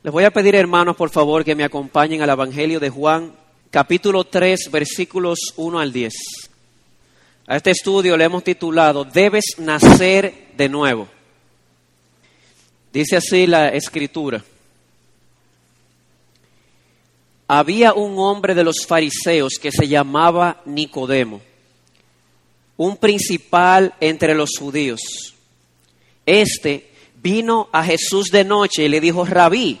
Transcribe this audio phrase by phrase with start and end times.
[0.00, 3.34] Les voy a pedir, hermanos, por favor, que me acompañen al Evangelio de Juan,
[3.68, 6.14] capítulo 3, versículos 1 al 10.
[7.48, 11.08] A este estudio le hemos titulado Debes nacer de nuevo.
[12.92, 14.44] Dice así la escritura.
[17.48, 21.40] Había un hombre de los fariseos que se llamaba Nicodemo,
[22.76, 25.00] un principal entre los judíos.
[26.24, 26.88] Este
[27.20, 29.80] vino a Jesús de noche y le dijo, Rabí,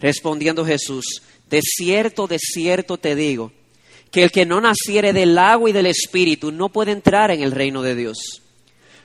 [0.00, 3.52] Respondiendo Jesús, de cierto, de cierto te digo,
[4.10, 7.52] que el que no naciere del agua y del espíritu no puede entrar en el
[7.52, 8.18] reino de Dios.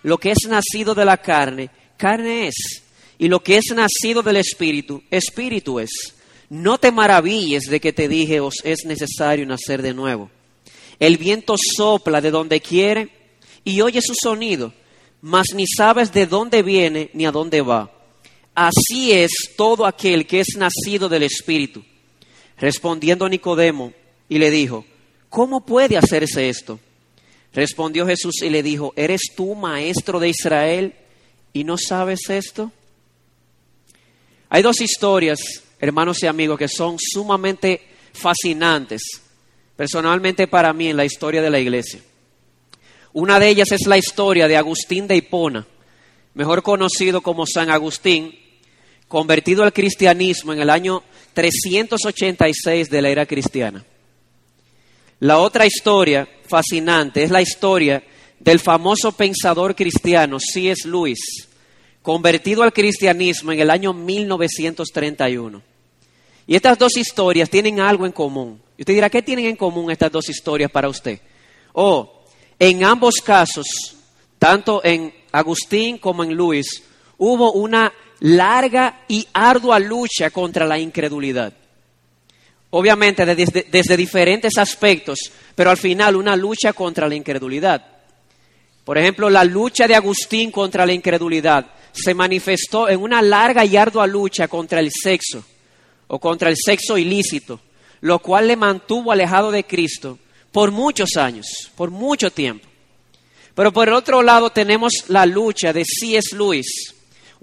[0.03, 2.83] Lo que es nacido de la carne, carne es,
[3.17, 6.15] y lo que es nacido del espíritu, espíritu es.
[6.49, 10.29] No te maravilles de que te dije os es necesario nacer de nuevo.
[10.99, 13.09] El viento sopla de donde quiere
[13.63, 14.73] y oye su sonido,
[15.21, 17.91] mas ni sabes de dónde viene ni a dónde va.
[18.55, 21.83] Así es todo aquel que es nacido del Espíritu.
[22.57, 23.93] Respondiendo Nicodemo
[24.29, 24.85] y le dijo,
[25.29, 26.79] ¿cómo puede hacerse esto?
[27.53, 30.93] Respondió Jesús y le dijo, ¿eres tú maestro de Israel
[31.51, 32.71] y no sabes esto?
[34.49, 35.39] Hay dos historias,
[35.79, 37.81] hermanos y amigos, que son sumamente
[38.13, 39.01] fascinantes,
[39.75, 42.01] personalmente para mí, en la historia de la iglesia.
[43.13, 45.65] Una de ellas es la historia de Agustín de Hipona,
[46.35, 48.42] mejor conocido como San Agustín,
[49.13, 51.03] convertido al cristianismo en el año
[51.35, 53.85] 386 de la era cristiana.
[55.19, 58.03] La otra historia fascinante es la historia
[58.39, 60.87] del famoso pensador cristiano C.S.
[60.87, 61.47] Lewis,
[62.01, 65.61] convertido al cristianismo en el año 1931.
[66.47, 68.59] Y estas dos historias tienen algo en común.
[68.79, 71.19] Y usted dirá, ¿qué tienen en común estas dos historias para usted?
[71.73, 72.23] Oh,
[72.57, 73.67] en ambos casos,
[74.39, 76.81] tanto en Agustín como en Luis,
[77.19, 81.53] hubo una larga y ardua lucha contra la incredulidad.
[82.69, 85.19] Obviamente desde, diferentes aspectos,
[85.55, 87.85] pero al final una lucha contra la incredulidad.
[88.85, 93.77] Por ejemplo, la lucha de Agustín contra la incredulidad se manifestó en una larga y
[93.77, 95.43] ardua lucha contra el sexo
[96.07, 97.59] o contra el sexo ilícito,
[98.01, 100.17] lo cual le mantuvo alejado de Cristo
[100.51, 102.67] por muchos años, por mucho tiempo.
[103.53, 106.35] Pero por el otro lado tenemos la lucha de C.S.
[106.35, 106.92] Lewis,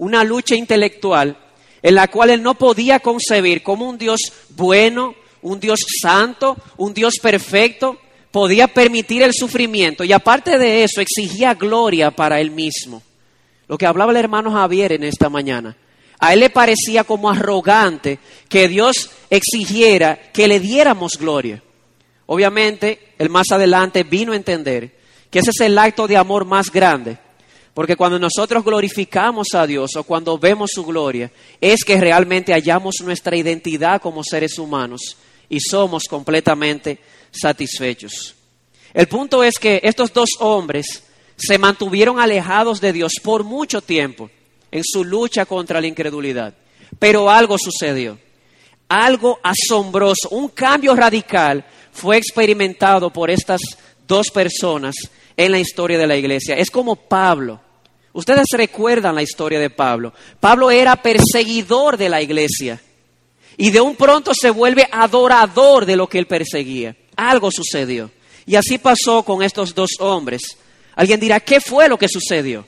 [0.01, 1.37] una lucha intelectual
[1.83, 4.19] en la cual él no podía concebir como un Dios
[4.49, 5.13] bueno,
[5.43, 7.99] un Dios santo, un Dios perfecto,
[8.31, 13.03] podía permitir el sufrimiento y aparte de eso exigía gloria para él mismo.
[13.67, 15.77] Lo que hablaba el hermano Javier en esta mañana.
[16.17, 18.17] A él le parecía como arrogante
[18.49, 21.61] que Dios exigiera que le diéramos gloria.
[22.25, 24.95] Obviamente, él más adelante vino a entender
[25.29, 27.19] que ese es el acto de amor más grande.
[27.73, 32.95] Porque cuando nosotros glorificamos a Dios o cuando vemos su gloria, es que realmente hallamos
[33.01, 35.17] nuestra identidad como seres humanos
[35.47, 36.99] y somos completamente
[37.31, 38.35] satisfechos.
[38.93, 41.03] El punto es que estos dos hombres
[41.37, 44.29] se mantuvieron alejados de Dios por mucho tiempo
[44.69, 46.53] en su lucha contra la incredulidad.
[46.99, 48.19] Pero algo sucedió,
[48.89, 53.61] algo asombroso, un cambio radical fue experimentado por estas
[54.05, 54.95] dos personas
[55.45, 56.55] en la historia de la iglesia.
[56.55, 57.59] Es como Pablo.
[58.13, 60.13] Ustedes recuerdan la historia de Pablo.
[60.39, 62.81] Pablo era perseguidor de la iglesia
[63.57, 66.95] y de un pronto se vuelve adorador de lo que él perseguía.
[67.15, 68.11] Algo sucedió.
[68.45, 70.41] Y así pasó con estos dos hombres.
[70.95, 72.67] Alguien dirá, ¿qué fue lo que sucedió?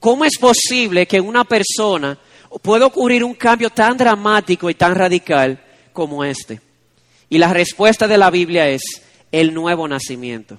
[0.00, 2.18] ¿Cómo es posible que una persona
[2.62, 5.60] pueda ocurrir un cambio tan dramático y tan radical
[5.92, 6.60] como este?
[7.28, 8.82] Y la respuesta de la Biblia es
[9.32, 10.58] el nuevo nacimiento.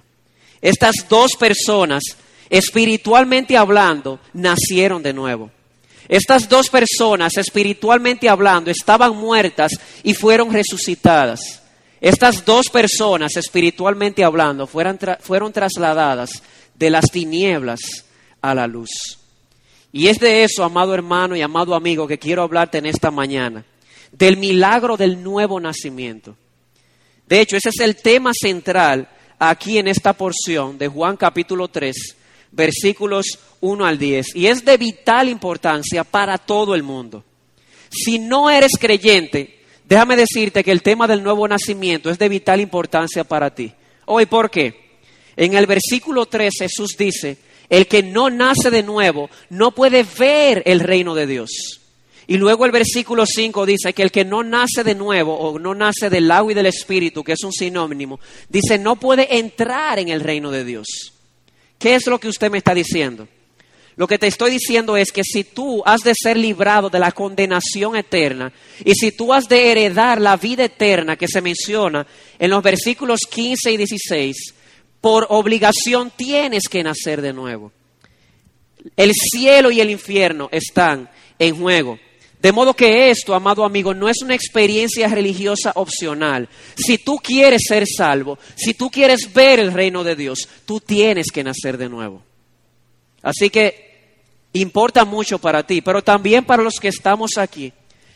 [0.61, 2.03] Estas dos personas,
[2.49, 5.51] espiritualmente hablando, nacieron de nuevo.
[6.07, 9.71] Estas dos personas, espiritualmente hablando, estaban muertas
[10.03, 11.61] y fueron resucitadas.
[12.01, 16.41] Estas dos personas, espiritualmente hablando, fueron, fueron trasladadas
[16.73, 17.79] de las tinieblas
[18.41, 18.89] a la luz.
[19.91, 23.65] Y es de eso, amado hermano y amado amigo, que quiero hablarte en esta mañana,
[24.11, 26.35] del milagro del nuevo nacimiento.
[27.27, 29.07] De hecho, ese es el tema central
[29.39, 31.95] aquí en esta porción de Juan capítulo 3,
[32.51, 34.35] versículos 1 al 10.
[34.35, 37.23] Y es de vital importancia para todo el mundo.
[37.89, 42.61] Si no eres creyente, déjame decirte que el tema del nuevo nacimiento es de vital
[42.61, 43.73] importancia para ti.
[44.05, 44.89] Hoy, ¿por qué?
[45.35, 47.37] En el versículo 3 Jesús dice,
[47.69, 51.78] el que no nace de nuevo no puede ver el reino de Dios.
[52.29, 55.73] Y luego el versículo 5 dice que el que no nace de nuevo o no
[55.73, 60.09] nace del agua y del espíritu, que es un sinónimo, dice no puede entrar en
[60.09, 60.85] el reino de Dios.
[61.79, 63.27] ¿Qué es lo que usted me está diciendo?
[63.95, 67.13] Lo que te estoy diciendo es que si tú has de ser librado de la
[67.13, 68.53] condenación eterna
[68.85, 72.05] y si tú has de heredar la vida eterna que se menciona
[72.37, 74.53] en los versículos 15 y 16,
[75.01, 77.71] por obligación tienes que nacer de nuevo.
[78.95, 81.09] El cielo y el infierno están
[81.39, 81.97] en juego.
[82.41, 86.47] De modo que esto, amado amigo, no es una experiencia religiosa opcional.
[86.75, 91.27] Si tú quieres ser salvo, si tú quieres ver el reino de Dios, tú tienes
[91.33, 92.23] que nacer de nuevo.
[93.21, 93.89] Así que
[94.53, 97.73] importa mucho para ti, pero también para los que estamos aquí,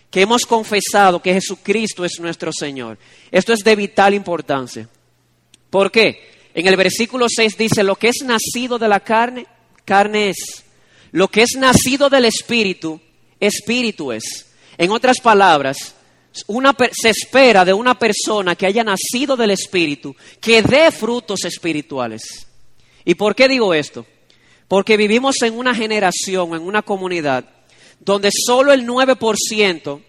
[0.09, 2.97] que hemos confesado que Jesucristo es nuestro Señor.
[3.29, 4.87] Esto es de vital importancia.
[5.69, 6.31] ¿Por qué?
[6.53, 9.47] En el versículo 6 dice, lo que es nacido de la carne,
[9.83, 10.63] carne es.
[11.11, 13.01] Lo que es nacido del Espíritu,
[13.39, 14.47] espíritu es.
[14.77, 15.95] En otras palabras,
[16.33, 22.47] se espera de una persona que haya nacido del Espíritu que dé frutos espirituales.
[23.05, 24.05] ¿Y por qué digo esto?
[24.67, 27.45] Porque vivimos en una generación, en una comunidad,
[27.99, 30.01] donde solo el 9%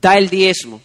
[0.00, 0.80] da el diezmo,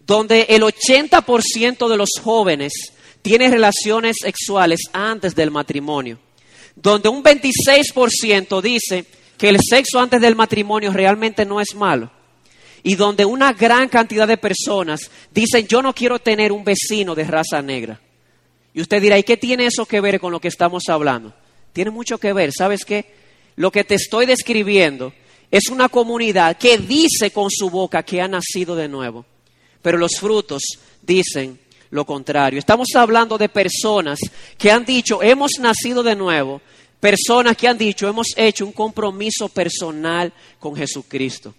[0.00, 2.72] donde el 80% de los jóvenes
[3.20, 6.18] tiene relaciones sexuales antes del matrimonio,
[6.74, 9.04] donde un 26% dice
[9.38, 12.10] que el sexo antes del matrimonio realmente no es malo.
[12.82, 17.24] Y donde una gran cantidad de personas dicen, yo no quiero tener un vecino de
[17.24, 18.00] raza negra.
[18.72, 21.34] Y usted dirá, ¿y qué tiene eso que ver con lo que estamos hablando?
[21.72, 22.52] Tiene mucho que ver.
[22.52, 23.06] ¿Sabes qué?
[23.56, 25.12] Lo que te estoy describiendo
[25.50, 29.24] es una comunidad que dice con su boca que ha nacido de nuevo.
[29.82, 30.62] Pero los frutos
[31.02, 31.58] dicen
[31.90, 32.58] lo contrario.
[32.58, 34.18] Estamos hablando de personas
[34.58, 36.60] que han dicho, hemos nacido de nuevo,
[37.00, 41.54] personas que han dicho, hemos hecho un compromiso personal con Jesucristo.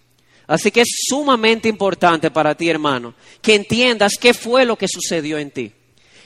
[0.47, 5.37] Así que es sumamente importante para ti, hermano, que entiendas qué fue lo que sucedió
[5.37, 5.71] en ti.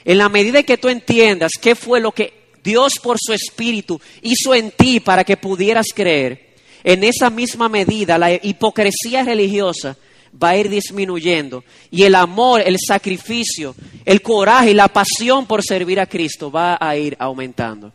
[0.04, 2.32] En la medida que tú entiendas qué fue lo que
[2.62, 6.52] Dios por su Espíritu hizo en ti para que pudieras creer,
[6.84, 9.96] en esa misma medida la hipocresía religiosa
[10.40, 13.74] va a ir disminuyendo y el amor, el sacrificio,
[14.04, 17.92] el coraje y la pasión por servir a Cristo va a ir aumentando.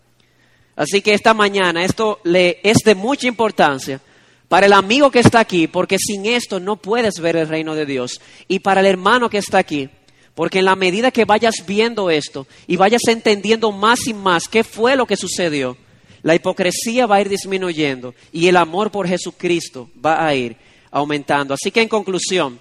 [0.78, 4.00] Así que esta mañana esto le es de mucha importancia
[4.48, 7.88] para el amigo que está aquí, porque sin esto no puedes ver el reino de
[7.88, 9.90] Dios, y para el hermano que está aquí,
[10.36, 14.64] porque en la medida que vayas viendo esto y vayas entendiendo más y más qué
[14.64, 15.76] fue lo que sucedió,
[16.22, 20.56] la hipocresía va a ir disminuyendo y el amor por Jesucristo va a ir
[20.92, 21.56] aumentando.
[21.56, 22.60] Así que en conclusión,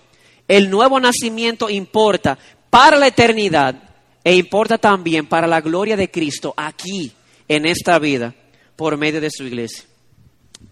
[0.48, 2.38] el nuevo nacimiento importa
[2.70, 3.74] para la eternidad
[4.24, 7.12] e importa también para la gloria de Cristo aquí
[7.48, 8.34] en esta vida
[8.76, 9.84] por medio de su iglesia.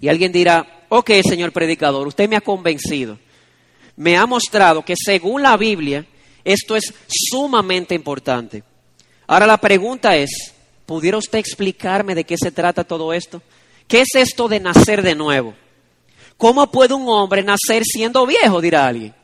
[0.00, 3.18] Y alguien dirá, ok, señor predicador, usted me ha convencido,
[3.96, 6.06] me ha mostrado que según la Biblia
[6.44, 8.62] esto es sumamente importante.
[9.26, 10.30] Ahora la pregunta es,
[10.84, 13.42] ¿pudiera usted explicarme de qué se trata todo esto?
[13.88, 15.54] ¿Qué es esto de nacer de nuevo?
[16.36, 18.60] ¿Cómo puede un hombre nacer siendo viejo?
[18.60, 19.14] dirá alguien.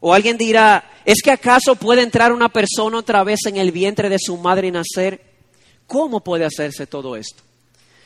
[0.00, 4.08] O alguien dirá, ¿es que acaso puede entrar una persona otra vez en el vientre
[4.08, 5.27] de su madre y nacer?
[5.88, 7.42] ¿Cómo puede hacerse todo esto?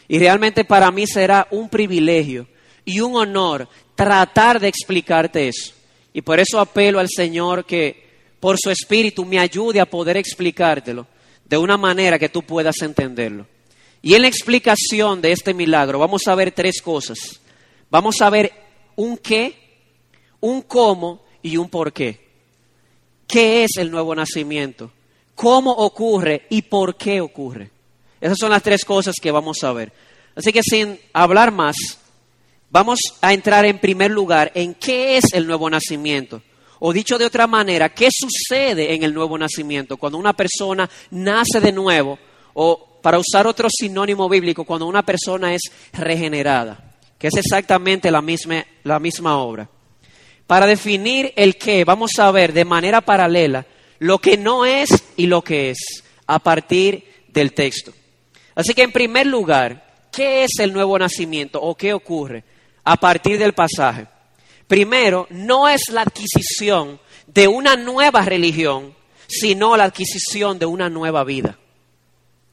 [0.07, 2.47] Y realmente para mí será un privilegio
[2.85, 5.73] y un honor tratar de explicarte eso.
[6.13, 8.09] Y por eso apelo al Señor que
[8.39, 11.09] por su Espíritu me ayude a poder explicártelo
[11.45, 13.49] de una manera que tú puedas entenderlo.
[14.01, 17.41] Y en la explicación de este milagro vamos a ver tres cosas.
[17.91, 18.53] Vamos a ver
[18.95, 19.57] un qué,
[20.39, 22.29] un cómo y un por qué.
[23.27, 24.93] ¿Qué es el nuevo nacimiento?
[25.35, 27.72] ¿Cómo ocurre y por qué ocurre?
[28.23, 29.93] Esas son las tres cosas que vamos a ver.
[30.37, 31.75] Así que sin hablar más,
[32.71, 36.41] vamos a entrar en primer lugar en qué es el nuevo nacimiento.
[36.79, 39.97] O dicho de otra manera, ¿qué sucede en el nuevo nacimiento?
[39.97, 42.17] Cuando una persona nace de nuevo,
[42.55, 45.63] o para usar otro sinónimo bíblico, cuando una persona es
[45.93, 49.69] regenerada, que es exactamente la misma, la misma obra.
[50.47, 53.67] Para definir el qué, vamos a ver de manera paralela
[53.99, 57.93] lo que no es y lo que es, a partir del texto.
[58.55, 62.45] Así que en primer lugar, ¿qué es el nuevo nacimiento o qué ocurre
[62.85, 64.07] a partir del pasaje?
[64.67, 68.95] Primero, no es la adquisición de una nueva religión,
[69.27, 71.59] sino la adquisición de una nueva vida.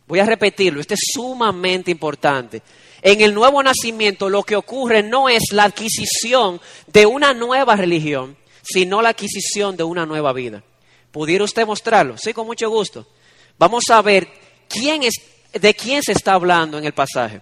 [0.07, 2.61] Voy a repetirlo, esto es sumamente importante.
[3.01, 8.35] En el nuevo nacimiento lo que ocurre no es la adquisición de una nueva religión,
[8.61, 10.63] sino la adquisición de una nueva vida.
[11.11, 12.17] ¿Pudiera usted mostrarlo?
[12.17, 13.07] Sí, con mucho gusto.
[13.57, 14.27] Vamos a ver
[14.67, 15.15] quién es,
[15.53, 17.41] de quién se está hablando en el pasaje.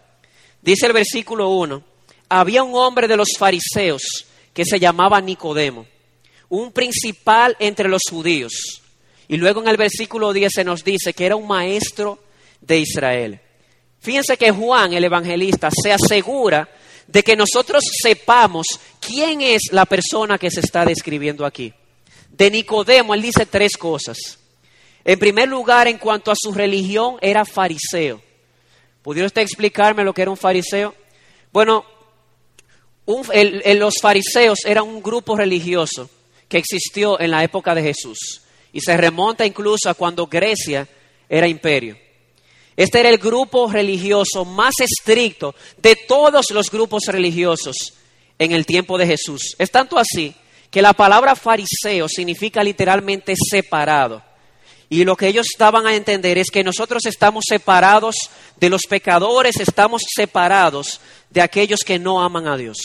[0.61, 1.83] Dice el versículo 1,
[2.29, 4.01] había un hombre de los fariseos
[4.53, 5.85] que se llamaba Nicodemo,
[6.49, 8.81] un principal entre los judíos.
[9.27, 12.19] Y luego en el versículo 10 se nos dice que era un maestro
[12.61, 13.41] de Israel.
[13.99, 16.69] Fíjense que Juan, el evangelista, se asegura
[17.07, 18.67] de que nosotros sepamos
[18.99, 21.73] quién es la persona que se está describiendo aquí.
[22.29, 24.39] De Nicodemo, él dice tres cosas.
[25.07, 28.21] En primer lugar, en cuanto a su religión, era fariseo.
[29.01, 30.93] ¿Pudiera usted explicarme lo que era un fariseo?
[31.53, 31.85] Bueno,
[33.05, 36.09] los fariseos eran un grupo religioso
[36.49, 38.41] que existió en la época de Jesús
[38.73, 40.85] y se remonta incluso a cuando Grecia
[41.29, 41.97] era imperio.
[42.75, 47.93] Este era el grupo religioso más estricto de todos los grupos religiosos
[48.37, 49.55] en el tiempo de Jesús.
[49.57, 50.35] Es tanto así
[50.69, 54.26] que la palabra fariseo significa literalmente separado.
[54.89, 58.15] Y lo que ellos estaban a entender es que nosotros estamos separados
[58.55, 62.77] de los pecadores, estamos separados de aquellos que no aman a Dios.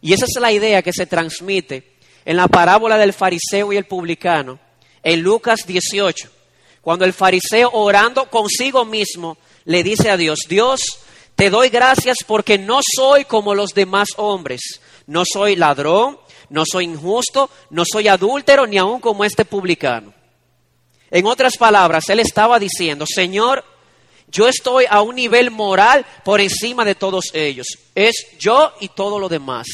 [0.00, 3.84] Y esa es la idea que se transmite en la parábola del fariseo y el
[3.84, 4.58] publicano,
[5.02, 6.30] en Lucas 18.
[6.80, 10.80] Cuando el fariseo orando consigo mismo le dice a Dios, Dios,
[11.34, 16.84] te doy gracias porque no soy como los demás hombres, no soy ladrón, no soy
[16.84, 20.15] injusto, no soy adúltero, ni aun como este publicano.
[21.10, 23.64] En otras palabras, él estaba diciendo, Señor,
[24.28, 27.66] yo estoy a un nivel moral por encima de todos ellos.
[27.94, 29.66] Es yo y todo lo demás.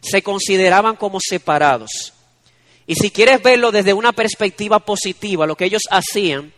[0.00, 2.12] Se consideraban como separados.
[2.86, 6.52] Y si quieres verlo desde una perspectiva positiva, lo que ellos hacían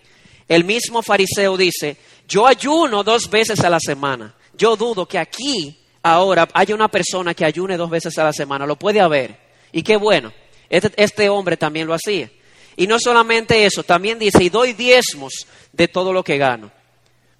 [0.51, 1.97] el mismo fariseo dice,
[2.27, 4.35] yo ayuno dos veces a la semana.
[4.53, 8.67] Yo dudo que aquí ahora haya una persona que ayune dos veces a la semana.
[8.67, 9.39] Lo puede haber.
[9.71, 10.33] Y qué bueno.
[10.69, 12.33] Este, este, hombre también lo hacía.
[12.81, 16.71] Y no solamente eso, también dice, y doy diezmos de todo lo que gano.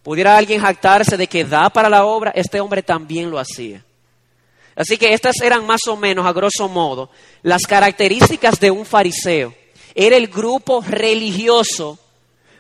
[0.03, 2.31] ¿Pudiera alguien jactarse de que da para la obra?
[2.35, 3.83] Este hombre también lo hacía.
[4.77, 7.09] Así que estas eran más o menos, a grosso modo,
[7.41, 9.55] las características de un fariseo.
[9.95, 11.99] Era el grupo religioso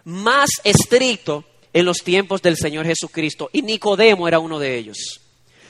[0.04, 1.44] más estricto
[1.74, 5.20] en los tiempos del Señor Jesucristo y Nicodemo era uno de ellos.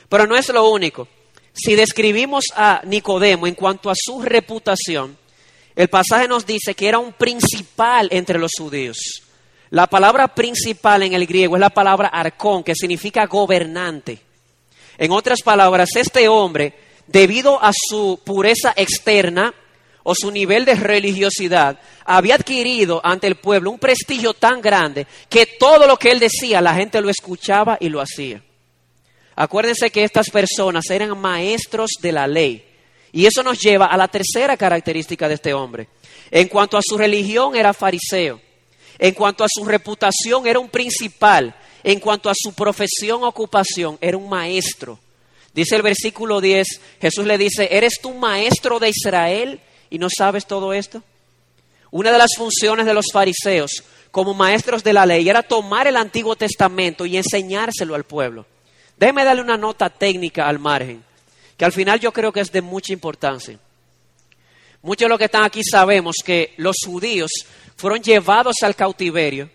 [0.08, 1.08] Pero no es lo único.
[1.52, 5.18] Si describimos a Nicodemo en cuanto a su reputación,
[5.80, 9.22] el pasaje nos dice que era un principal entre los judíos.
[9.70, 14.20] La palabra principal en el griego es la palabra arcón, que significa gobernante.
[14.98, 16.74] En otras palabras, este hombre,
[17.06, 19.54] debido a su pureza externa,
[20.02, 25.46] o su nivel de religiosidad había adquirido ante el pueblo un prestigio tan grande que
[25.46, 28.42] todo lo que él decía la gente lo escuchaba y lo hacía.
[29.34, 32.69] Acuérdense que estas personas eran maestros de la ley.
[33.12, 35.88] Y eso nos lleva a la tercera característica de este hombre.
[36.30, 38.40] En cuanto a su religión era fariseo.
[38.98, 41.54] En cuanto a su reputación era un principal.
[41.82, 44.98] En cuanto a su profesión, ocupación, era un maestro.
[45.52, 46.66] Dice el versículo 10,
[47.00, 51.02] Jesús le dice, ¿eres tú maestro de Israel y no sabes todo esto?
[51.90, 55.96] Una de las funciones de los fariseos como maestros de la ley era tomar el
[55.96, 58.46] Antiguo Testamento y enseñárselo al pueblo.
[58.96, 61.02] Déjeme darle una nota técnica al margen,
[61.60, 63.58] que al final yo creo que es de mucha importancia.
[64.80, 67.30] Muchos de los que están aquí sabemos que los judíos
[67.76, 69.50] fueron llevados al cautiverio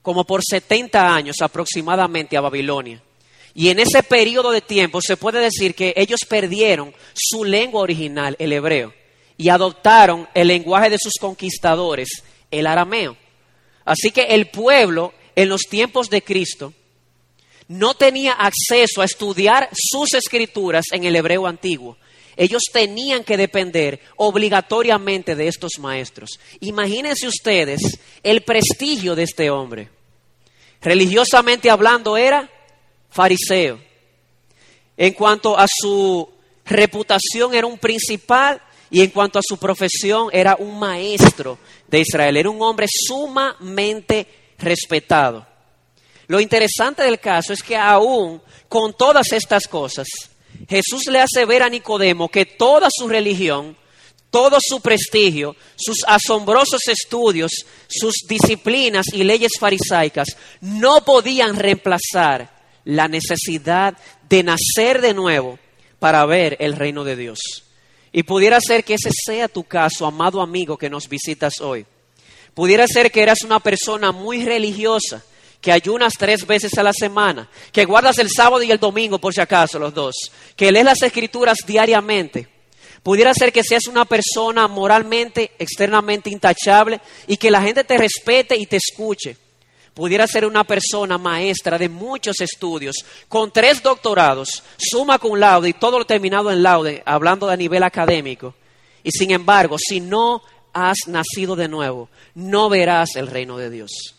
[0.00, 3.02] como por 70 años aproximadamente a Babilonia.
[3.54, 8.34] Y en ese periodo de tiempo se puede decir que ellos perdieron su lengua original,
[8.38, 8.94] el hebreo
[9.36, 12.08] y adoptaron el lenguaje de sus conquistadores,
[12.50, 13.14] el arameo.
[13.84, 16.72] Así que el pueblo en los tiempos de Cristo
[17.72, 21.96] no tenía acceso a estudiar sus escrituras en el hebreo antiguo.
[22.36, 26.38] Ellos tenían que depender obligatoriamente de estos maestros.
[26.60, 27.80] Imagínense ustedes
[28.22, 29.88] el prestigio de este hombre.
[30.82, 32.50] Religiosamente hablando era
[33.10, 33.80] fariseo.
[34.96, 36.28] En cuanto a su
[36.64, 38.60] reputación era un principal
[38.90, 44.26] y en cuanto a su profesión, era un maestro de Israel, era un hombre sumamente
[44.58, 45.51] respetado.
[46.26, 50.08] Lo interesante del caso es que aún con todas estas cosas,
[50.68, 53.76] Jesús le hace ver a Nicodemo que toda su religión,
[54.30, 57.50] todo su prestigio, sus asombrosos estudios,
[57.88, 62.50] sus disciplinas y leyes farisaicas no podían reemplazar
[62.84, 63.96] la necesidad
[64.28, 65.58] de nacer de nuevo
[65.98, 67.38] para ver el reino de Dios.
[68.12, 71.86] Y pudiera ser que ese sea tu caso, amado amigo que nos visitas hoy.
[72.54, 75.24] Pudiera ser que eras una persona muy religiosa,
[75.62, 79.32] que ayunas tres veces a la semana, que guardas el sábado y el domingo por
[79.32, 80.14] si acaso los dos,
[80.56, 82.48] que lees las escrituras diariamente.
[83.04, 88.56] Pudiera ser que seas una persona moralmente, externamente intachable y que la gente te respete
[88.56, 89.36] y te escuche.
[89.94, 92.96] Pudiera ser una persona maestra de muchos estudios,
[93.28, 97.84] con tres doctorados, suma con laude y todo lo terminado en laude, hablando de nivel
[97.84, 98.54] académico.
[99.04, 100.42] Y sin embargo, si no
[100.72, 104.16] has nacido de nuevo, no verás el reino de Dios.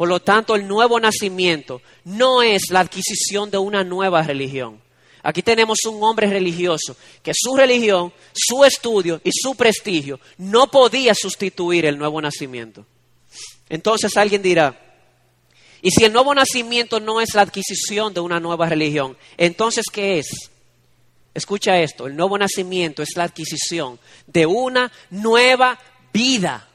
[0.00, 4.80] Por lo tanto, el nuevo nacimiento no es la adquisición de una nueva religión.
[5.22, 11.14] Aquí tenemos un hombre religioso que su religión, su estudio y su prestigio no podía
[11.14, 12.86] sustituir el nuevo nacimiento.
[13.68, 14.74] Entonces alguien dirá,
[15.82, 20.18] y si el nuevo nacimiento no es la adquisición de una nueva religión, entonces ¿qué
[20.18, 20.30] es?
[21.34, 25.78] Escucha esto, el nuevo nacimiento es la adquisición de una nueva
[26.10, 26.70] vida.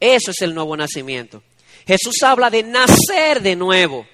[0.00, 1.42] Eso es el nuevo nacimiento.
[1.86, 4.06] Jesús habla de nacer de nuevo.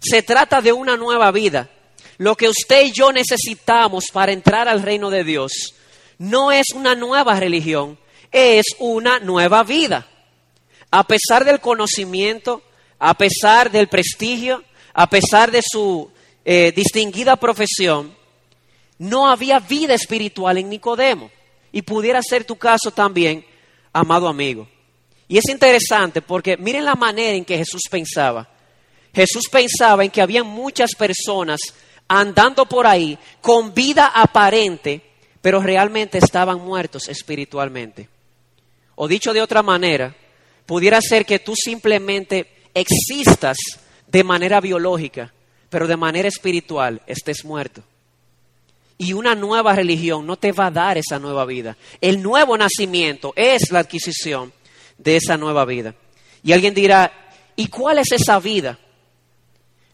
[0.00, 1.70] Se trata de una nueva vida.
[2.18, 5.74] Lo que usted y yo necesitamos para entrar al reino de Dios
[6.18, 7.98] no es una nueva religión,
[8.32, 10.06] es una nueva vida.
[10.90, 12.62] A pesar del conocimiento,
[12.98, 16.10] a pesar del prestigio, a pesar de su
[16.44, 18.14] eh, distinguida profesión,
[18.98, 21.30] no había vida espiritual en Nicodemo.
[21.72, 23.44] Y pudiera ser tu caso también,
[23.92, 24.66] amado amigo.
[25.28, 28.48] Y es interesante porque miren la manera en que Jesús pensaba.
[29.12, 31.60] Jesús pensaba en que había muchas personas
[32.08, 35.02] andando por ahí con vida aparente,
[35.40, 38.08] pero realmente estaban muertos espiritualmente.
[38.94, 40.14] O dicho de otra manera,
[40.64, 43.56] pudiera ser que tú simplemente existas
[44.06, 45.32] de manera biológica,
[45.68, 47.82] pero de manera espiritual estés muerto.
[48.98, 51.76] Y una nueva religión no te va a dar esa nueva vida.
[52.00, 54.52] El nuevo nacimiento es la adquisición
[54.98, 55.94] de esa nueva vida.
[56.42, 57.12] Y alguien dirá,
[57.56, 58.78] ¿y cuál es esa vida?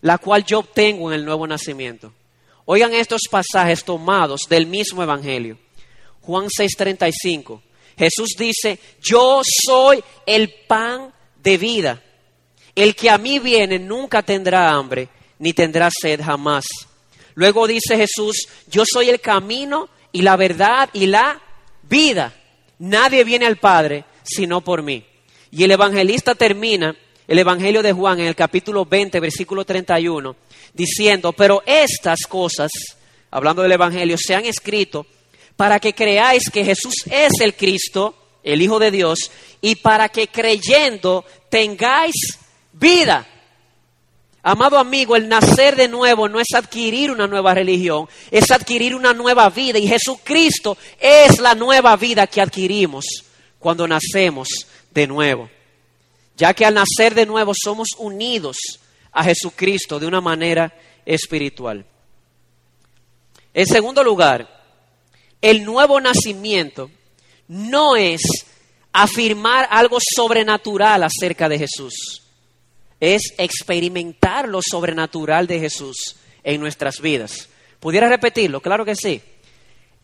[0.02, 2.12] la cual yo obtengo en el nuevo nacimiento.
[2.66, 5.58] Oigan estos pasajes tomados del mismo Evangelio.
[6.20, 7.62] Juan 6:35.
[7.96, 12.02] Jesús dice, yo soy el pan de vida.
[12.74, 16.64] El que a mí viene nunca tendrá hambre, ni tendrá sed jamás.
[17.34, 21.40] Luego dice Jesús, yo soy el camino y la verdad y la
[21.82, 22.34] vida.
[22.78, 25.04] Nadie viene al Padre sino por mí.
[25.50, 26.96] Y el evangelista termina
[27.28, 30.36] el Evangelio de Juan en el capítulo 20, versículo 31,
[30.74, 32.70] diciendo, pero estas cosas,
[33.30, 35.06] hablando del Evangelio, se han escrito
[35.56, 39.30] para que creáis que Jesús es el Cristo, el Hijo de Dios,
[39.60, 42.14] y para que creyendo tengáis
[42.72, 43.26] vida.
[44.42, 49.14] Amado amigo, el nacer de nuevo no es adquirir una nueva religión, es adquirir una
[49.14, 49.78] nueva vida.
[49.78, 53.04] Y Jesucristo es la nueva vida que adquirimos
[53.62, 54.48] cuando nacemos
[54.90, 55.48] de nuevo
[56.36, 58.56] ya que al nacer de nuevo somos unidos
[59.12, 61.84] a Jesucristo de una manera espiritual.
[63.54, 64.48] En segundo lugar,
[65.40, 66.90] el nuevo nacimiento
[67.48, 68.22] no es
[68.92, 72.22] afirmar algo sobrenatural acerca de Jesús,
[72.98, 77.48] es experimentar lo sobrenatural de Jesús en nuestras vidas.
[77.80, 78.60] ¿Pudiera repetirlo?
[78.60, 79.20] Claro que sí.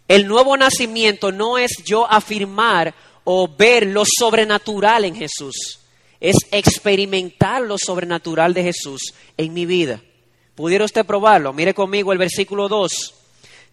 [0.08, 2.94] El nuevo nacimiento no es yo afirmar
[3.30, 5.80] o ver lo sobrenatural en Jesús
[6.18, 10.00] es experimentar lo sobrenatural de Jesús en mi vida.
[10.54, 11.52] ¿Pudiera usted probarlo?
[11.52, 13.14] Mire conmigo el versículo 2.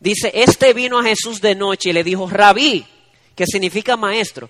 [0.02, 2.86] Dice, este vino a Jesús de noche y le dijo, rabí,
[3.34, 4.50] que significa maestro,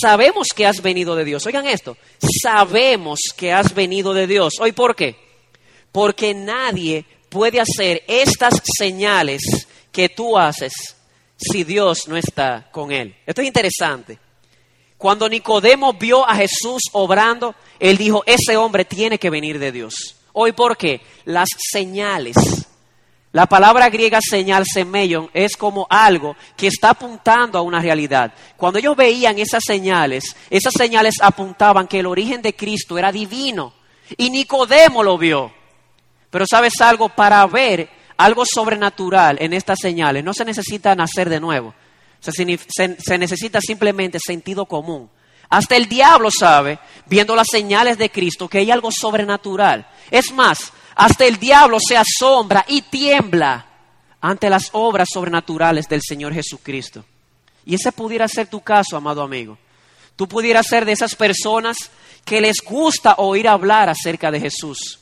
[0.00, 1.44] sabemos que has venido de Dios.
[1.44, 1.98] Oigan esto,
[2.42, 4.54] sabemos que has venido de Dios.
[4.58, 5.16] ¿Hoy por qué?
[5.92, 9.42] Porque nadie puede hacer estas señales
[9.92, 10.72] que tú haces
[11.36, 13.14] si Dios no está con él.
[13.26, 14.18] Esto es interesante.
[14.98, 20.16] Cuando Nicodemo vio a Jesús obrando, él dijo, ese hombre tiene que venir de Dios.
[20.32, 21.00] Hoy, ¿por qué?
[21.24, 22.36] Las señales.
[23.32, 28.32] La palabra griega señal, semellon, es como algo que está apuntando a una realidad.
[28.56, 33.74] Cuando ellos veían esas señales, esas señales apuntaban que el origen de Cristo era divino.
[34.16, 35.52] Y Nicodemo lo vio.
[36.30, 41.40] Pero sabes algo, para ver algo sobrenatural en estas señales, no se necesita nacer de
[41.40, 41.74] nuevo.
[42.32, 45.10] Se, necesita simplemente sentido común.
[45.48, 49.86] Hasta el diablo sabe, viendo las señales de Cristo, que hay algo sobrenatural.
[50.10, 53.66] Es más, hasta el diablo se asombra y tiembla
[54.20, 57.04] ante las obras sobrenaturales del Señor Jesucristo.
[57.64, 59.58] Y ese pudiera ser tu caso, amado amigo.
[60.16, 61.76] Tú pudieras ser de esas personas
[62.24, 64.98] que les gusta oír hablar acerca de Jesús.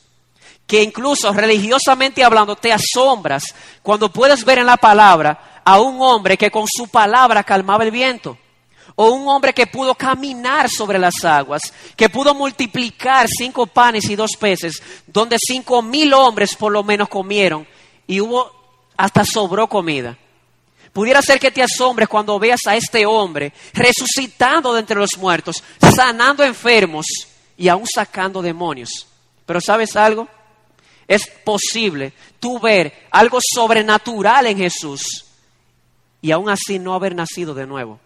[0.67, 6.37] Que incluso religiosamente hablando te asombras cuando puedes ver en la palabra a un hombre
[6.37, 8.39] que con su palabra calmaba el viento.
[8.97, 11.63] O un hombre que pudo caminar sobre las aguas,
[11.97, 17.09] que pudo multiplicar cinco panes y dos peces, donde cinco mil hombres por lo menos
[17.09, 17.67] comieron
[18.07, 18.53] y hubo
[18.97, 20.17] hasta sobró comida.
[20.93, 25.57] Pudiera ser que te asombres cuando veas a este hombre resucitando de entre los muertos,
[25.81, 27.07] sanando enfermos
[27.57, 29.09] y aún sacando demonios.
[29.45, 30.29] Pero ¿sabes algo?
[31.09, 35.24] Es posible tú ver algo sobrenatural en Jesús
[36.25, 38.01] y aún así no haber nacido de nuevo.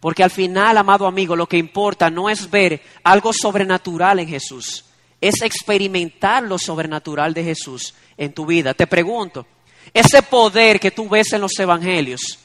[0.00, 4.86] Porque al final, amado amigo, lo que importa no es ver algo sobrenatural en Jesús,
[5.20, 8.74] es experimentar lo sobrenatural de Jesús en tu vida.
[8.74, 9.46] Te pregunto,
[9.92, 12.40] ese poder que tú ves en los evangelios,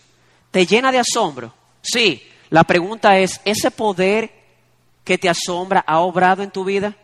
[0.52, 1.56] ¿te llena de asombro?
[1.82, 4.32] Sí, la pregunta es, ¿ese poder
[5.04, 6.96] que te asombra ha obrado en tu vida?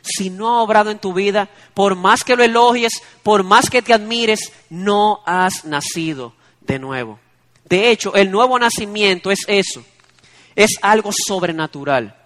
[0.00, 3.82] Si no ha obrado en tu vida, por más que lo elogies, por más que
[3.82, 7.18] te admires, no has nacido de nuevo.
[7.64, 9.84] De hecho, el nuevo nacimiento es eso,
[10.54, 12.16] es algo sobrenatural.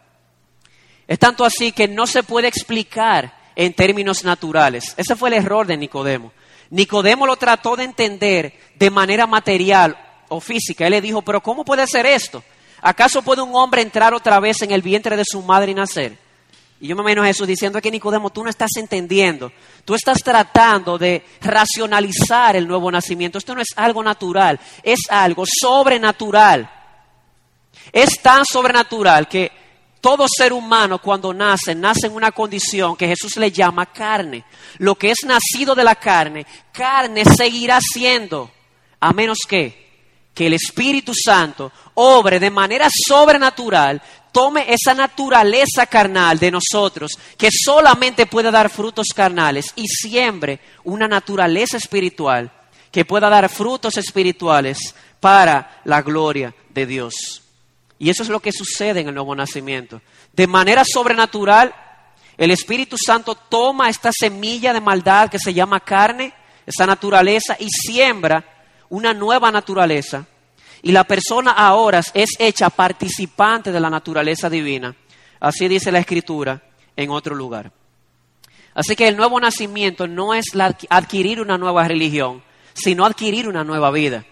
[1.06, 4.94] Es tanto así que no se puede explicar en términos naturales.
[4.96, 6.32] Ese fue el error de Nicodemo.
[6.70, 9.96] Nicodemo lo trató de entender de manera material
[10.28, 10.86] o física.
[10.86, 12.42] Él le dijo, pero ¿cómo puede ser esto?
[12.82, 16.18] ¿Acaso puede un hombre entrar otra vez en el vientre de su madre y nacer?
[16.80, 19.50] Y yo me imagino a Jesús diciendo que Nicodemo, tú no estás entendiendo,
[19.84, 23.38] tú estás tratando de racionalizar el nuevo nacimiento.
[23.38, 26.70] Esto no es algo natural, es algo sobrenatural.
[27.92, 29.50] Es tan sobrenatural que
[30.00, 34.44] todo ser humano cuando nace, nace en una condición que Jesús le llama carne.
[34.78, 38.50] Lo que es nacido de la carne, carne seguirá siendo,
[39.00, 39.86] a menos que,
[40.34, 44.02] que el Espíritu Santo obre de manera sobrenatural,
[44.36, 51.08] tome esa naturaleza carnal de nosotros, que solamente puede dar frutos carnales, y siembre una
[51.08, 52.52] naturaleza espiritual
[52.92, 57.14] que pueda dar frutos espirituales para la gloria de Dios.
[57.98, 60.02] Y eso es lo que sucede en el nuevo nacimiento.
[60.34, 61.74] De manera sobrenatural,
[62.36, 66.34] el Espíritu Santo toma esta semilla de maldad que se llama carne,
[66.66, 68.44] esa naturaleza, y siembra
[68.90, 70.26] una nueva naturaleza.
[70.86, 74.94] Y la persona ahora es hecha participante de la naturaleza divina.
[75.40, 76.62] Así dice la Escritura
[76.94, 77.72] en otro lugar.
[78.72, 80.44] Así que el nuevo nacimiento no es
[80.88, 82.40] adquirir una nueva religión,
[82.72, 84.24] sino adquirir una nueva vida.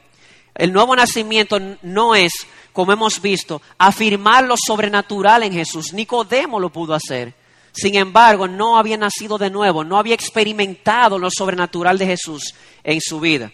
[0.54, 2.32] El nuevo nacimiento no es
[2.72, 5.92] como hemos visto, afirmar lo sobrenatural en Jesús.
[5.92, 7.34] Nicodemo lo pudo hacer.
[7.72, 13.00] Sin embargo, no había nacido de nuevo, no había experimentado lo sobrenatural de Jesús en
[13.00, 13.50] su vida.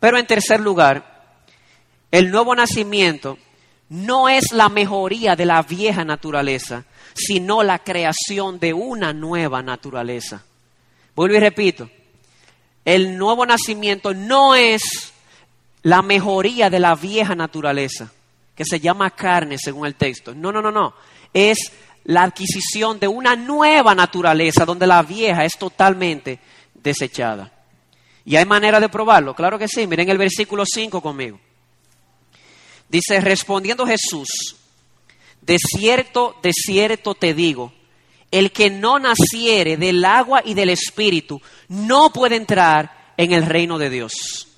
[0.00, 1.13] Pero en tercer lugar,
[2.14, 3.38] el nuevo nacimiento
[3.88, 10.44] no es la mejoría de la vieja naturaleza, sino la creación de una nueva naturaleza.
[11.16, 11.90] Vuelvo y repito,
[12.84, 15.12] el nuevo nacimiento no es
[15.82, 18.12] la mejoría de la vieja naturaleza,
[18.54, 20.36] que se llama carne según el texto.
[20.36, 20.94] No, no, no, no.
[21.32, 21.72] Es
[22.04, 26.38] la adquisición de una nueva naturaleza donde la vieja es totalmente
[26.74, 27.50] desechada.
[28.24, 29.34] ¿Y hay manera de probarlo?
[29.34, 29.84] Claro que sí.
[29.88, 31.40] Miren el versículo 5 conmigo.
[32.88, 34.56] Dice, respondiendo Jesús,
[35.40, 37.72] de cierto, de cierto te digo,
[38.30, 43.78] el que no naciere del agua y del espíritu no puede entrar en el reino
[43.78, 44.48] de Dios.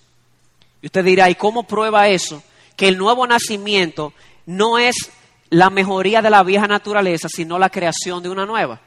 [0.83, 2.43] Y usted dirá, ¿y cómo prueba eso?
[2.77, 4.13] que el nuevo nacimiento
[4.45, 5.11] no es
[5.49, 8.81] la mejoría de la vieja naturaleza, sino la creación de una nueva.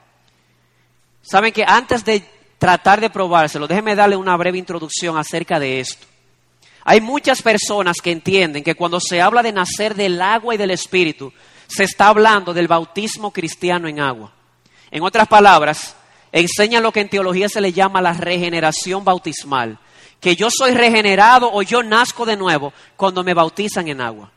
[1.22, 2.24] Saben que antes de
[2.58, 6.06] tratar de probárselo, déjenme darle una breve introducción acerca de esto.
[6.90, 10.72] Hay muchas personas que entienden que cuando se habla de nacer del agua y del
[10.72, 11.32] espíritu,
[11.68, 14.34] se está hablando del bautismo cristiano en agua.
[14.90, 15.96] En otras palabras,
[16.32, 19.78] enseñan lo que en teología se le llama la regeneración bautismal
[20.20, 24.32] que yo soy regenerado o yo nazco de nuevo cuando me bautizan en agua.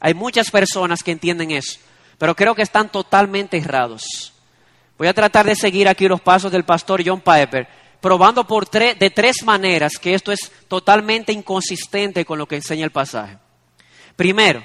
[0.00, 1.80] Hay muchas personas que entienden eso,
[2.16, 4.32] pero creo que están totalmente errados.
[4.96, 7.68] Voy a tratar de seguir aquí los pasos del pastor John Piper,
[8.00, 12.90] probando por de tres maneras que esto es totalmente inconsistente con lo que enseña el
[12.90, 13.38] pasaje.
[14.16, 14.64] Primero,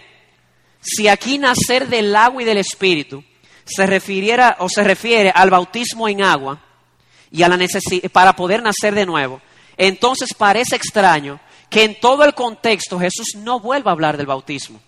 [0.82, 3.24] si aquí nacer del agua y del espíritu
[3.66, 6.62] se refiriera o se refiere al bautismo en agua
[7.32, 7.58] y a la
[8.12, 9.42] para poder nacer de nuevo,
[9.78, 14.80] entonces parece extraño que en todo el contexto Jesús no vuelva a hablar del bautismo.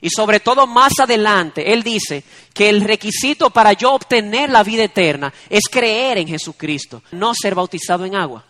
[0.00, 4.84] Y sobre todo más adelante, Él dice que el requisito para yo obtener la vida
[4.84, 8.44] eterna es creer en Jesucristo, no ser bautizado en agua.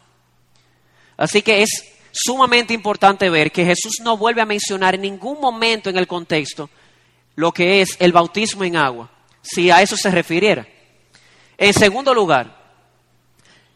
[1.17, 1.71] Así que es
[2.13, 6.71] sumamente importante ver que Jesús no vuelve a mencionar en ningún momento en el contexto
[7.35, 9.11] lo que es el bautismo en agua,
[9.43, 10.67] si a eso se refiriera.
[11.59, 12.61] En segundo lugar,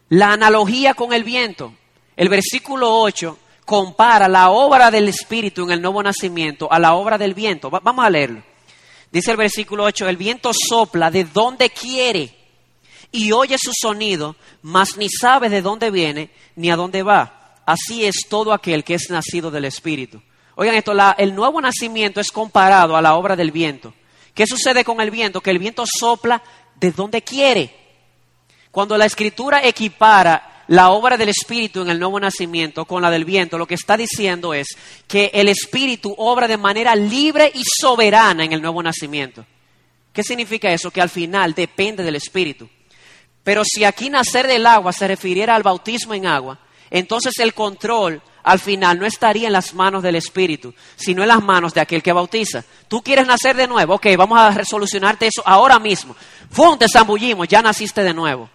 [0.09, 1.75] la analogía con el viento.
[2.17, 7.19] El versículo 8 compara la obra del Espíritu en el nuevo nacimiento a la obra
[7.19, 7.71] del viento.
[7.71, 8.43] vamos a leerlo.
[9.11, 12.35] Dice el versículo 8, el viento sopla de donde quiere
[13.13, 17.61] y oye su sonido, mas ni sabe de dónde viene ni a dónde va.
[17.65, 20.21] así es todo aquel que es nacido del Espíritu.
[20.57, 23.95] Oigan esto, el nuevo nacimiento es comparado a la obra del viento.
[24.35, 25.41] ¿Qué sucede con el viento?
[25.41, 26.43] Que el viento sopla
[26.75, 27.75] de donde quiere.
[28.71, 33.25] Cuando la escritura equipara la obra del Espíritu en el nuevo nacimiento con la del
[33.25, 34.69] viento, lo que está diciendo es
[35.07, 39.45] que el Espíritu obra de manera libre y soberana en el nuevo nacimiento.
[40.13, 40.91] ¿Qué significa eso?
[40.91, 42.69] Que al final depende del Espíritu.
[43.43, 46.59] Pero si aquí nacer del agua se refiriera al bautismo en agua,
[46.91, 51.43] entonces el control al final no estaría en las manos del Espíritu, sino en las
[51.43, 52.63] manos de aquel que bautiza.
[52.89, 56.15] Tú quieres nacer de nuevo, ok, vamos a resolucionarte eso ahora mismo.
[56.51, 56.79] ¡Fum!
[56.79, 58.49] Te zambullimos, ya naciste de nuevo.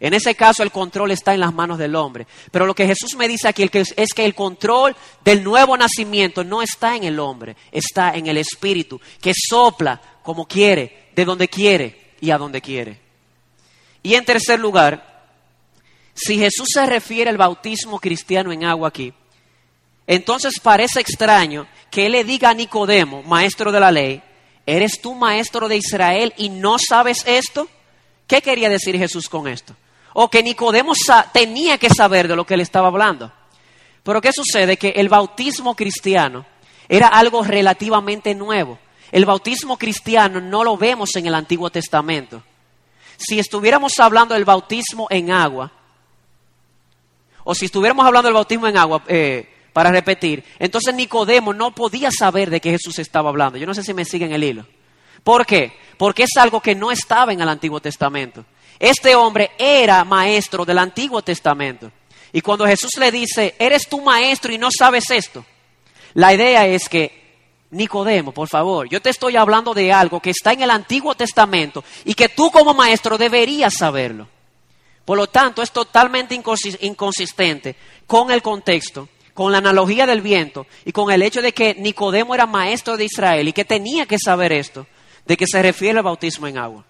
[0.00, 2.26] En ese caso el control está en las manos del hombre.
[2.50, 6.62] Pero lo que Jesús me dice aquí es que el control del nuevo nacimiento no
[6.62, 12.14] está en el hombre, está en el Espíritu, que sopla como quiere, de donde quiere
[12.20, 12.98] y a donde quiere.
[14.02, 15.28] Y en tercer lugar,
[16.14, 19.12] si Jesús se refiere al bautismo cristiano en agua aquí,
[20.06, 24.22] entonces parece extraño que Él le diga a Nicodemo, maestro de la ley,
[24.64, 27.68] ¿eres tú maestro de Israel y no sabes esto?
[28.26, 29.76] ¿Qué quería decir Jesús con esto?
[30.12, 30.92] O que Nicodemo
[31.32, 33.32] tenía que saber de lo que él estaba hablando.
[34.02, 34.76] Pero ¿qué sucede?
[34.76, 36.46] Que el bautismo cristiano
[36.88, 38.78] era algo relativamente nuevo.
[39.12, 42.42] El bautismo cristiano no lo vemos en el Antiguo Testamento
[43.20, 45.70] si estuviéramos hablando del bautismo en agua,
[47.44, 52.10] o si estuviéramos hablando del bautismo en agua, eh, para repetir, entonces Nicodemo no podía
[52.10, 53.56] saber de qué Jesús estaba hablando.
[53.56, 54.66] Yo no sé si me siguen el hilo.
[55.22, 55.72] ¿Por qué?
[55.96, 58.44] Porque es algo que no estaba en el Antiguo Testamento.
[58.80, 61.92] Este hombre era maestro del Antiguo Testamento.
[62.32, 65.44] Y cuando Jesús le dice, eres tu maestro y no sabes esto,
[66.14, 67.20] la idea es que
[67.72, 71.84] Nicodemo, por favor, yo te estoy hablando de algo que está en el Antiguo Testamento
[72.06, 74.28] y que tú como maestro deberías saberlo.
[75.04, 76.40] Por lo tanto, es totalmente
[76.80, 81.74] inconsistente con el contexto, con la analogía del viento y con el hecho de que
[81.74, 84.86] Nicodemo era maestro de Israel y que tenía que saber esto,
[85.26, 86.86] de que se refiere al bautismo en agua.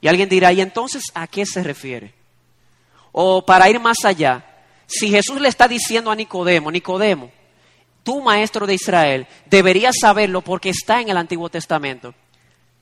[0.00, 2.14] Y alguien dirá, ¿y entonces a qué se refiere?
[3.12, 4.44] O para ir más allá,
[4.86, 7.30] si Jesús le está diciendo a Nicodemo, Nicodemo,
[8.02, 12.14] tú maestro de Israel, deberías saberlo porque está en el Antiguo Testamento.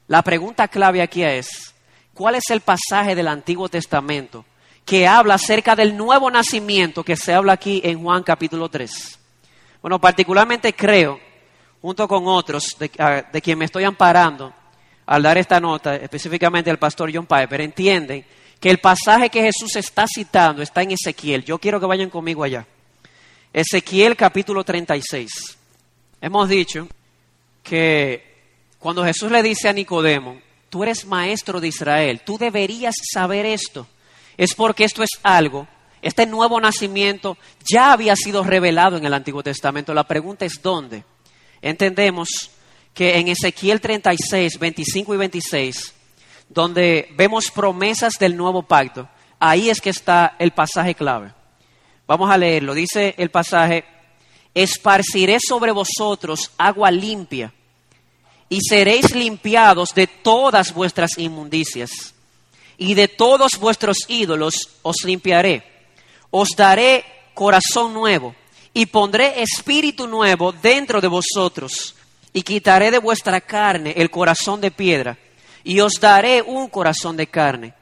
[0.08, 1.74] La pregunta clave aquí es,
[2.14, 4.44] ¿cuál es el pasaje del Antiguo Testamento
[4.84, 9.18] que habla acerca del nuevo nacimiento que se habla aquí en Juan capítulo 3?
[9.82, 11.18] Bueno, particularmente creo,
[11.80, 14.52] junto con otros de, ah, de quien me estoy amparando
[15.06, 18.24] al dar esta nota, específicamente el pastor John Piper, entienden
[18.60, 21.44] que el pasaje que Jesús está citando está en Ezequiel.
[21.44, 22.66] Yo quiero que vayan conmigo allá.
[23.52, 25.30] Ezequiel capítulo 36.
[26.20, 26.88] Hemos dicho
[27.62, 28.36] que
[28.78, 33.86] cuando Jesús le dice a Nicodemo, tú eres maestro de Israel, tú deberías saber esto,
[34.36, 35.68] es porque esto es algo,
[36.02, 39.94] este nuevo nacimiento ya había sido revelado en el Antiguo Testamento.
[39.94, 41.04] La pregunta es ¿dónde?
[41.62, 42.50] Entendemos
[42.96, 45.94] que en Ezequiel 36, 25 y 26,
[46.48, 49.06] donde vemos promesas del nuevo pacto,
[49.38, 51.30] ahí es que está el pasaje clave.
[52.06, 52.72] Vamos a leerlo.
[52.72, 53.84] Dice el pasaje,
[54.54, 57.52] esparciré sobre vosotros agua limpia
[58.48, 62.14] y seréis limpiados de todas vuestras inmundicias
[62.78, 65.62] y de todos vuestros ídolos os limpiaré.
[66.30, 67.04] Os daré
[67.34, 68.34] corazón nuevo
[68.72, 71.95] y pondré espíritu nuevo dentro de vosotros
[72.36, 75.16] y quitaré de vuestra carne el corazón de piedra
[75.64, 77.72] y os daré un corazón de carne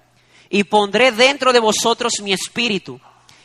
[0.48, 3.00] y pondré dentro de vosotros mi espíritu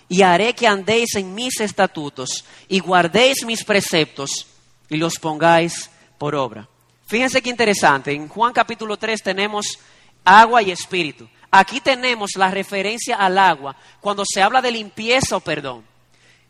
[0.08, 4.46] y haré que andéis en mis estatutos y guardéis mis preceptos
[4.88, 6.70] y los pongáis por obra.
[7.08, 9.80] Fíjense qué interesante, en Juan capítulo 3 tenemos
[10.24, 11.28] agua y espíritu.
[11.50, 15.84] Aquí tenemos la referencia al agua cuando se habla de limpieza o perdón.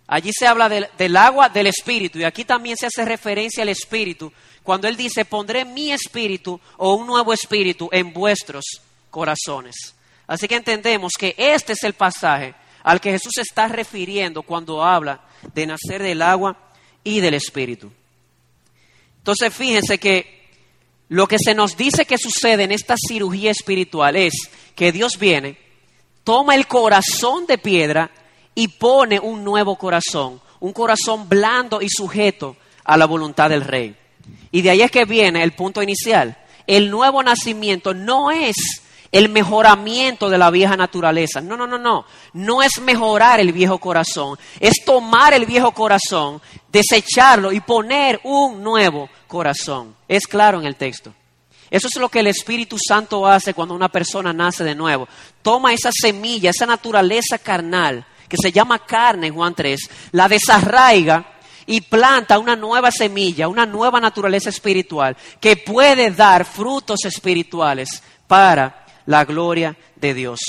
[0.06, 3.70] Allí se habla del, del, agua del espíritu y aquí también se hace referencia al
[3.70, 4.34] espíritu
[4.70, 8.64] cuando él dice pondré mi espíritu o un nuevo espíritu en vuestros
[9.10, 9.96] corazones.
[10.28, 12.54] Así que entendemos que este es el pasaje
[12.84, 15.22] al que Jesús está refiriendo cuando habla
[15.56, 16.56] de nacer del agua
[17.04, 17.92] y del Espíritu.
[19.18, 20.46] Entonces fíjense que
[21.08, 24.36] lo que se nos dice que sucede en esta cirugía espiritual es
[24.76, 25.58] que Dios viene,
[26.24, 28.12] toma el corazón de piedra
[28.54, 33.96] y pone un nuevo corazón, un corazón blando y sujeto a la voluntad del rey.
[34.52, 36.38] Y de ahí es que viene el punto inicial.
[36.68, 38.56] El nuevo nacimiento no es
[39.12, 41.42] el mejoramiento de la vieja naturaleza.
[41.42, 42.06] No, no, no, no.
[42.34, 44.38] No es mejorar el viejo corazón.
[44.60, 49.96] Es tomar el viejo corazón, desecharlo y poner un nuevo corazón.
[50.08, 51.14] Es claro en el texto.
[51.72, 55.08] Eso es lo que el Espíritu Santo hace cuando una persona nace de nuevo.
[55.42, 59.80] Toma esa semilla, esa naturaleza carnal que se llama carne en Juan 3,
[60.12, 61.39] la desarraiga
[61.70, 68.88] y planta una nueva semilla, una nueva naturaleza espiritual que puede dar frutos espirituales para
[69.06, 70.40] la gloria de Dios.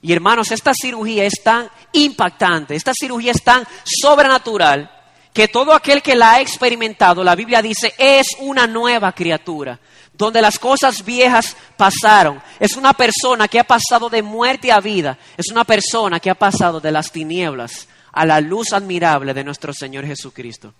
[0.00, 4.90] Y hermanos, esta cirugía es tan impactante, esta cirugía es tan sobrenatural
[5.34, 9.78] que todo aquel que la ha experimentado, la Biblia dice, es una nueva criatura,
[10.14, 12.42] donde las cosas viejas pasaron.
[12.58, 16.34] Es una persona que ha pasado de muerte a vida, es una persona que ha
[16.34, 20.74] pasado de las tinieblas a la luz admirable de nuestro Señor Jesucristo.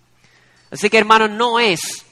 [0.70, 2.04] Así que hermano, no es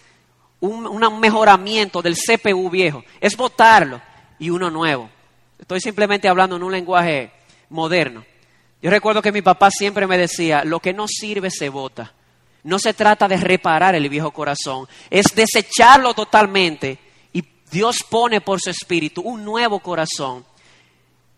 [0.61, 4.01] un, mejoramiento del CPU viejo, es votarlo
[4.39, 5.11] y uno nuevo.
[5.59, 7.31] Estoy simplemente hablando en un lenguaje
[7.69, 8.25] moderno.
[8.83, 12.15] Yo recuerdo que mi papá siempre me decía, lo que no sirve se vota.
[12.63, 16.99] No se trata de reparar el viejo corazón, es desecharlo totalmente
[17.33, 20.45] y Dios pone por su espíritu un nuevo corazón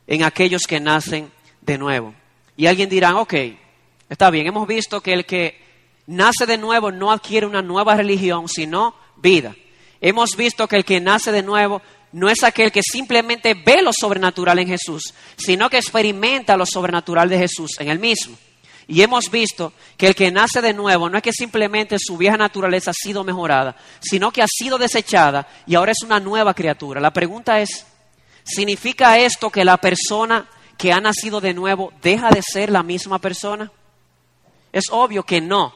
[0.09, 2.12] en aquellos que nacen de nuevo.
[2.57, 3.35] Y alguien dirá, ok,
[4.12, 5.59] Está bien, hemos visto que el que
[6.07, 9.57] nace de nuevo no adquiere una nueva religión, sino vida.
[10.03, 11.81] Hemos visto que el que nace de nuevo
[12.12, 17.31] no es aquel que simplemente ve lo sobrenatural en Jesús, sino que experimenta lo sobrenatural
[17.31, 18.37] de Jesús en él mismo.
[18.87, 22.37] Y hemos visto que el que nace de nuevo no es que simplemente su vieja
[22.37, 27.01] naturaleza ha sido mejorada, sino que ha sido desechada y ahora es una nueva criatura.
[27.01, 27.87] La pregunta es,
[28.44, 33.18] ¿significa esto que la persona que ha nacido de nuevo deja de ser la misma
[33.18, 33.72] persona?
[34.73, 35.75] Es obvio que no.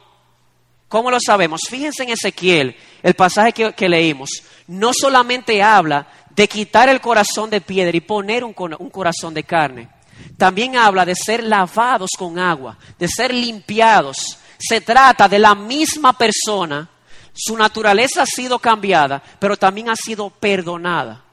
[0.89, 1.61] ¿Cómo lo sabemos?
[1.69, 4.29] Fíjense en Ezequiel, el pasaje que, leímos.
[4.67, 9.89] No solamente habla de quitar el corazón de piedra y poner un, corazón de carne.
[10.37, 14.37] También habla de ser lavados con agua, de ser limpiados.
[14.57, 16.89] Se trata de la misma persona.
[17.33, 21.23] Su naturaleza ha sido cambiada, pero también ha sido perdonada.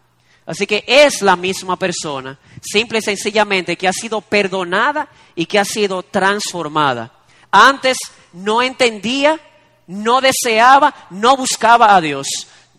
[0.46, 5.58] Así que es la misma persona, simple y sencillamente que ha sido perdonada y que
[5.58, 7.13] ha sido transformada.
[7.56, 7.96] Antes
[8.32, 9.38] no entendía,
[9.86, 12.26] no deseaba, no buscaba a Dios.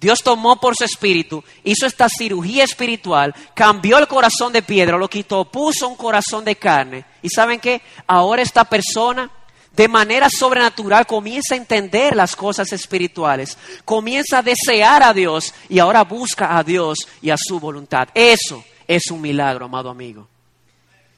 [0.01, 5.09] Dios tomó por su espíritu, hizo esta cirugía espiritual, cambió el corazón de piedra, lo
[5.09, 7.05] quitó, puso un corazón de carne.
[7.21, 7.81] ¿Y saben qué?
[8.05, 9.31] Ahora esta persona
[9.73, 15.79] de manera sobrenatural comienza a entender las cosas espirituales, comienza a desear a Dios y
[15.79, 18.09] ahora busca a Dios y a su voluntad.
[18.13, 20.27] Eso es un milagro, amado amigo.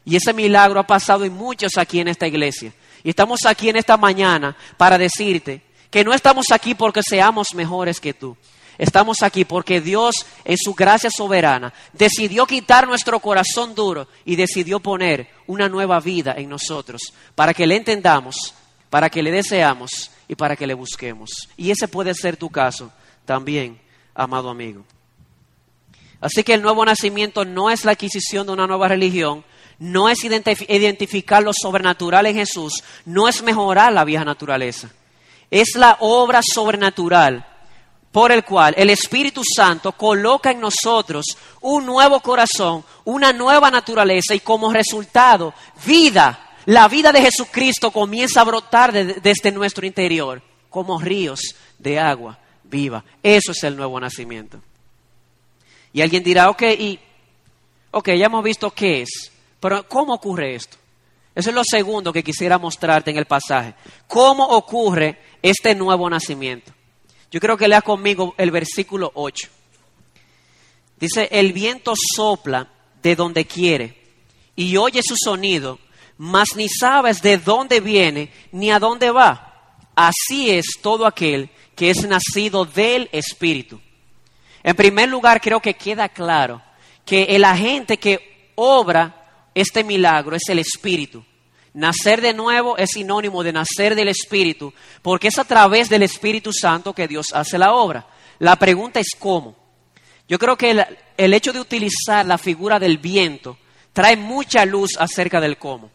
[0.05, 2.71] Y ese milagro ha pasado en muchos aquí en esta iglesia.
[3.03, 7.99] Y estamos aquí en esta mañana para decirte que no estamos aquí porque seamos mejores
[7.99, 8.35] que tú.
[8.77, 14.79] Estamos aquí porque Dios, en su gracia soberana, decidió quitar nuestro corazón duro y decidió
[14.79, 17.01] poner una nueva vida en nosotros
[17.33, 18.53] para que le entendamos,
[18.89, 21.31] para que le deseamos y para que le busquemos.
[21.57, 22.91] Y ese puede ser tu caso
[23.25, 23.79] también,
[24.13, 24.83] amado amigo.
[26.21, 29.43] Así que el nuevo nacimiento no es la adquisición de una nueva religión,
[29.79, 34.89] no es identificar lo sobrenatural en Jesús, no es mejorar la vieja naturaleza.
[35.49, 37.45] Es la obra sobrenatural
[38.11, 44.33] por el cual el Espíritu Santo coloca en nosotros un nuevo corazón, una nueva naturaleza
[44.33, 45.53] y como resultado
[45.85, 46.55] vida.
[46.65, 53.03] La vida de Jesucristo comienza a brotar desde nuestro interior como ríos de agua viva.
[53.23, 54.59] Eso es el nuevo nacimiento.
[55.93, 56.99] Y alguien dirá, ok, y,
[57.91, 59.31] ok, ya hemos visto qué es.
[59.59, 60.77] Pero ¿cómo ocurre esto?
[61.33, 63.75] Eso es lo segundo que quisiera mostrarte en el pasaje.
[64.07, 66.71] ¿Cómo ocurre este nuevo nacimiento?
[67.29, 69.47] Yo creo que lea conmigo el versículo 8.
[70.99, 72.67] Dice, el viento sopla
[73.03, 74.01] de donde quiere
[74.55, 75.79] y oye su sonido,
[76.17, 79.75] mas ni sabes de dónde viene ni a dónde va.
[79.95, 83.79] Así es todo aquel que es nacido del Espíritu.
[84.63, 86.61] En primer lugar, creo que queda claro
[87.05, 89.16] que el agente que obra
[89.61, 91.23] este milagro es el Espíritu.
[91.73, 96.51] Nacer de nuevo es sinónimo de nacer del Espíritu, porque es a través del Espíritu
[96.53, 98.05] Santo que Dios hace la obra.
[98.39, 99.55] La pregunta es cómo.
[100.27, 100.85] Yo creo que
[101.17, 103.57] el, hecho de utilizar la figura del viento
[103.93, 105.89] trae mucha luz acerca del cómo.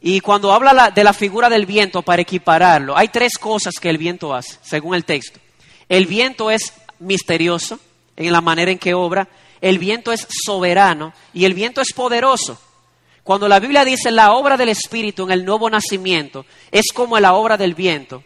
[0.00, 3.98] Y cuando habla de la figura del viento para equipararlo, hay tres cosas que el
[3.98, 5.40] viento hace, según el texto.
[5.88, 7.78] El viento es misterioso
[8.16, 9.28] en la manera en que obra,
[9.64, 12.60] el viento es soberano y el viento es poderoso.
[13.22, 17.32] Cuando la Biblia dice la obra del Espíritu en el nuevo nacimiento es como la
[17.32, 18.22] obra del viento,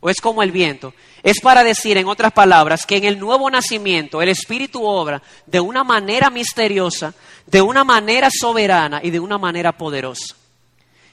[0.00, 3.48] o es como el viento, es para decir, en otras palabras, que en el nuevo
[3.48, 7.14] nacimiento el Espíritu obra de una manera misteriosa,
[7.46, 10.34] de una manera soberana y de una manera poderosa.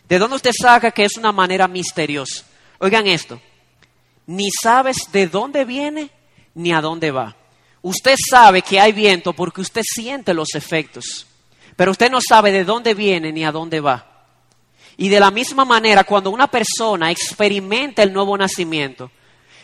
[0.09, 2.43] ¿De dónde usted saca que es una manera misteriosa?
[2.80, 3.39] Oigan esto,
[4.28, 6.09] ni sabes de dónde viene
[6.53, 7.38] ni a dónde va.
[7.84, 11.27] Usted sabe que hay viento porque usted siente los efectos,
[11.75, 14.07] pero usted no sabe de dónde viene ni a dónde va.
[14.95, 19.11] Y de la misma manera, cuando una persona experimenta el nuevo nacimiento,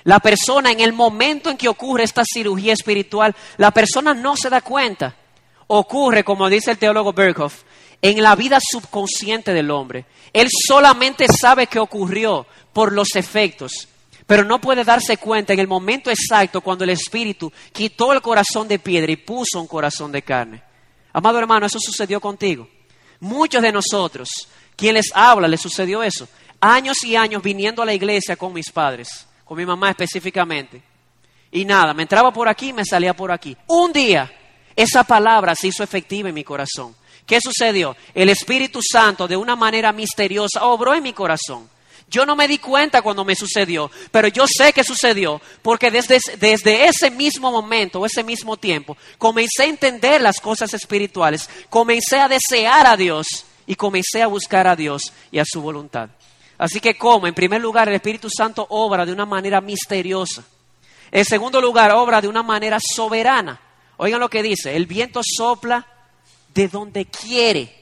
[0.04, 4.50] la persona en el momento en que ocurre esta cirugía espiritual, la persona no se
[4.50, 5.16] da cuenta.
[5.68, 7.64] Ocurre, como dice el teólogo Berghoff,
[8.02, 10.06] en la vida subconsciente del hombre.
[10.34, 13.88] Él solamente sabe que ocurrió por los efectos,
[14.30, 18.68] pero no puede darse cuenta en el momento exacto cuando el Espíritu quitó el corazón
[18.68, 20.62] de piedra y puso un corazón de carne.
[21.12, 22.68] Amado hermano, eso sucedió contigo.
[23.22, 24.30] Muchos de nosotros,
[24.76, 26.28] quien les habla, les sucedió eso.
[26.62, 30.84] Años y años viniendo a la iglesia con mis padres, con mi mamá específicamente.
[31.52, 33.58] Y nada, me entraba por aquí y me salía por aquí.
[33.66, 34.32] Un día,
[34.76, 36.96] esa palabra se hizo efectiva en mi corazón.
[37.26, 37.98] ¿Qué sucedió?
[38.14, 41.68] El Espíritu Santo de una manera misteriosa obró en mi corazón.
[42.10, 46.20] Yo no me di cuenta cuando me sucedió, pero yo sé que sucedió porque desde,
[46.40, 52.28] desde ese mismo momento, ese mismo tiempo, comencé a entender las cosas espirituales, comencé a
[52.28, 56.10] desear a Dios y comencé a buscar a Dios y a su voluntad.
[56.58, 60.44] Así que como, en primer lugar, el Espíritu Santo obra de una manera misteriosa.
[61.12, 63.62] En segundo lugar, obra de una manera soberana.
[63.98, 65.86] Oigan lo que dice, el viento sopla
[66.54, 67.76] de donde quiere.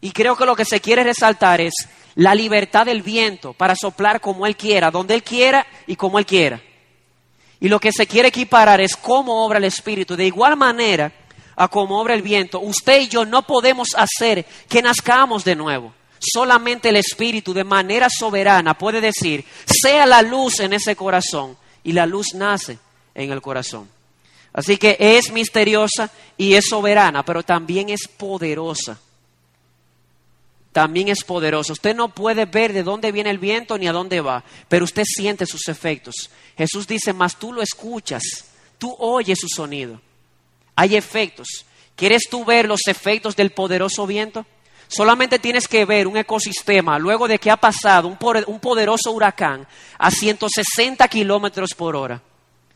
[0.00, 1.74] Y creo que lo que se quiere resaltar es
[2.14, 6.26] la libertad del viento para soplar como Él quiera, donde Él quiera y como Él
[6.26, 6.60] quiera.
[7.60, 10.16] Y lo que se quiere equiparar es cómo obra el Espíritu.
[10.16, 11.12] De igual manera
[11.54, 15.94] a cómo obra el viento, usted y yo no podemos hacer que nazcamos de nuevo.
[16.18, 21.56] Solamente el Espíritu de manera soberana puede decir, sea la luz en ese corazón.
[21.84, 22.78] Y la luz nace
[23.14, 23.88] en el corazón.
[24.52, 28.98] Así que es misteriosa y es soberana, pero también es poderosa.
[30.72, 31.74] También es poderosa.
[31.74, 35.04] Usted no puede ver de dónde viene el viento ni a dónde va, pero usted
[35.04, 36.30] siente sus efectos.
[36.56, 38.22] Jesús dice, más tú lo escuchas,
[38.78, 40.00] tú oyes su sonido.
[40.74, 41.66] Hay efectos.
[41.94, 44.46] ¿Quieres tú ver los efectos del poderoso viento?
[44.88, 49.66] Solamente tienes que ver un ecosistema luego de que ha pasado un poderoso huracán
[49.98, 52.22] a 160 kilómetros por hora.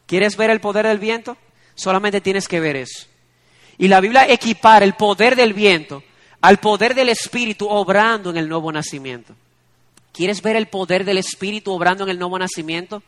[0.06, 1.36] ¿Quieres ver el poder del viento?
[1.74, 3.06] Solamente tienes que ver eso.
[3.78, 6.02] Y la Biblia equipara el poder del viento
[6.46, 9.34] al poder del Espíritu obrando en el nuevo nacimiento.
[10.12, 13.02] ¿Quieres ver el poder del Espíritu obrando en el nuevo nacimiento?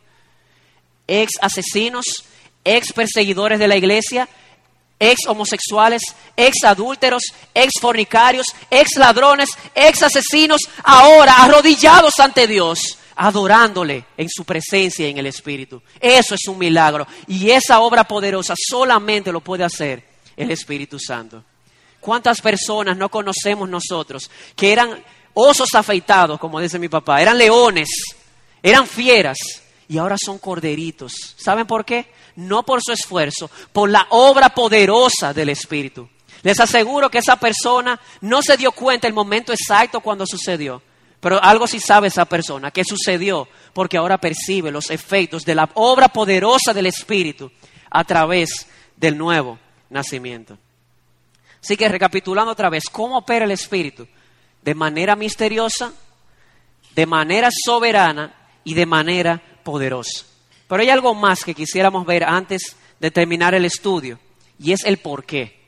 [1.07, 2.25] Ex asesinos,
[2.65, 4.27] ex perseguidores de la iglesia,
[4.99, 6.01] ex homosexuales,
[6.35, 7.23] ex adúlteros,
[7.53, 15.11] ex fornicarios, ex ladrones, ex asesinos, ahora arrodillados ante Dios, adorándole en su presencia y
[15.11, 15.81] en el Espíritu.
[16.01, 17.07] Eso es un milagro.
[17.25, 20.03] Y esa obra poderosa solamente lo puede hacer
[20.35, 21.41] el Espíritu Santo.
[21.99, 27.89] ¿Cuántas personas no conocemos nosotros que eran osos afeitados, como dice mi papá, eran leones,
[28.63, 29.37] eran fieras
[29.87, 31.13] y ahora son corderitos?
[31.37, 32.07] ¿Saben por qué?
[32.39, 36.09] no por su esfuerzo, por la obra poderosa del Espíritu.
[36.41, 40.81] Les aseguro que esa persona no se dio cuenta el momento exacto cuando sucedió,
[41.19, 45.69] pero algo sí sabe esa persona, que sucedió porque ahora percibe los efectos de la
[45.73, 47.51] obra poderosa del Espíritu
[47.89, 50.57] a través del nuevo nacimiento.
[51.61, 54.07] Así que recapitulando otra vez, ¿cómo opera el Espíritu?
[54.61, 55.93] De manera misteriosa,
[56.95, 58.33] de manera soberana
[58.63, 60.25] y de manera poderosa.
[60.67, 64.19] Pero hay algo más que quisiéramos ver antes de terminar el estudio,
[64.59, 65.59] y es el por qué.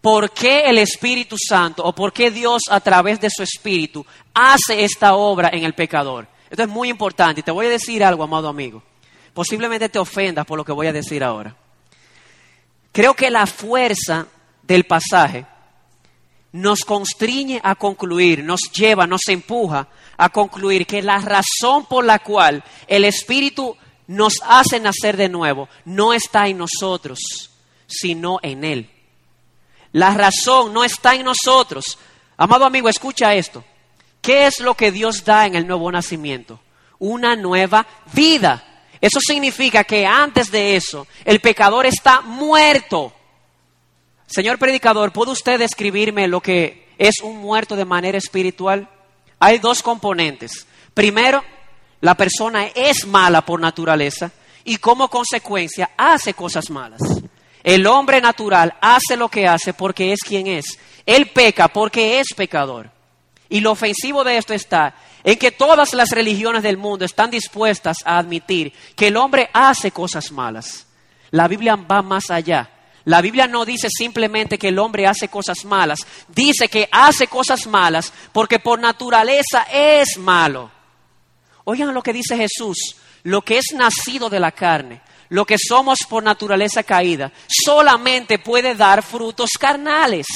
[0.00, 4.84] ¿Por qué el Espíritu Santo o por qué Dios a través de su Espíritu hace
[4.84, 6.28] esta obra en el pecador?
[6.48, 8.82] Esto es muy importante y te voy a decir algo, amado amigo.
[9.34, 11.56] Posiblemente te ofendas por lo que voy a decir ahora.
[12.96, 14.26] Creo que la fuerza
[14.62, 15.44] del pasaje
[16.52, 19.86] nos constriñe a concluir, nos lleva, nos empuja
[20.16, 23.76] a concluir que la razón por la cual el Espíritu
[24.06, 27.50] nos hace nacer de nuevo no está en nosotros,
[27.86, 28.90] sino en Él.
[29.92, 31.98] La razón no está en nosotros.
[32.38, 33.62] Amado amigo, escucha esto.
[34.22, 36.60] ¿Qué es lo que Dios da en el nuevo nacimiento?
[36.98, 38.75] Una nueva vida.
[39.06, 43.12] Eso significa que antes de eso el pecador está muerto.
[44.26, 48.88] Señor predicador, ¿puede usted describirme lo que es un muerto de manera espiritual?
[49.38, 50.66] Hay dos componentes.
[50.92, 51.44] Primero,
[52.00, 54.32] la persona es mala por naturaleza
[54.64, 57.00] y como consecuencia hace cosas malas.
[57.62, 60.80] El hombre natural hace lo que hace porque es quien es.
[61.04, 62.90] Él peca porque es pecador.
[63.48, 67.98] Y lo ofensivo de esto está en que todas las religiones del mundo están dispuestas
[68.04, 70.86] a admitir que el hombre hace cosas malas.
[71.30, 72.70] La Biblia va más allá.
[73.04, 77.66] La Biblia no dice simplemente que el hombre hace cosas malas, dice que hace cosas
[77.66, 80.70] malas porque por naturaleza es malo.
[81.64, 86.00] Oigan lo que dice Jesús, lo que es nacido de la carne, lo que somos
[86.08, 90.26] por naturaleza caída, solamente puede dar frutos carnales,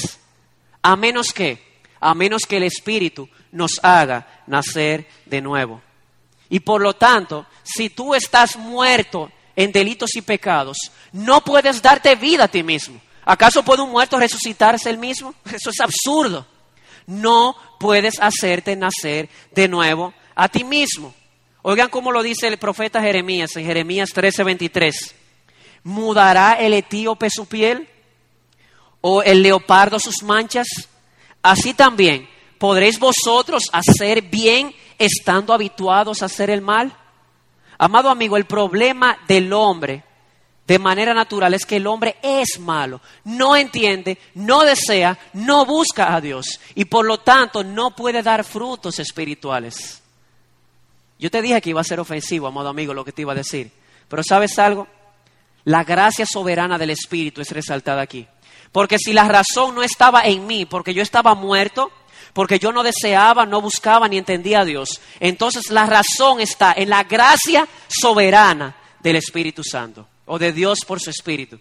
[0.83, 1.70] a menos que,
[2.01, 5.82] a menos que el Espíritu nos haga nacer de nuevo.
[6.48, 10.76] Y por lo tanto, si tú estás muerto en delitos y pecados,
[11.12, 13.01] no puedes darte vida a ti mismo.
[13.24, 15.34] ¿Acaso puede un muerto resucitarse él mismo?
[15.44, 16.46] Eso es absurdo.
[17.07, 21.14] No puedes hacerte nacer de nuevo a ti mismo.
[21.62, 25.14] Oigan cómo lo dice el profeta Jeremías en Jeremías 13:23.
[25.82, 27.88] ¿Mudará el etíope su piel?
[29.03, 30.66] ¿O el leopardo sus manchas?
[31.43, 32.28] Así también,
[32.59, 36.95] ¿podréis vosotros hacer bien estando habituados a hacer el mal?
[37.78, 40.05] Amado amigo, el problema del hombre
[40.70, 46.14] de manera natural es que el hombre es malo, no entiende, no desea, no busca
[46.14, 50.01] a Dios y por lo tanto no puede dar frutos espirituales.
[51.18, 53.34] Yo te dije que iba a ser ofensivo, amado amigo, lo que te iba a
[53.34, 53.72] decir,
[54.09, 54.86] pero ¿sabes algo?
[55.64, 58.28] La gracia soberana del Espíritu es resaltada aquí.
[58.73, 61.91] Porque si la razón no estaba en mí, porque yo estaba muerto,
[62.33, 66.89] porque yo no deseaba, no buscaba ni entendía a Dios, entonces la razón está en
[66.89, 71.59] la gracia soberana del Espíritu Santo o de Dios por su Espíritu.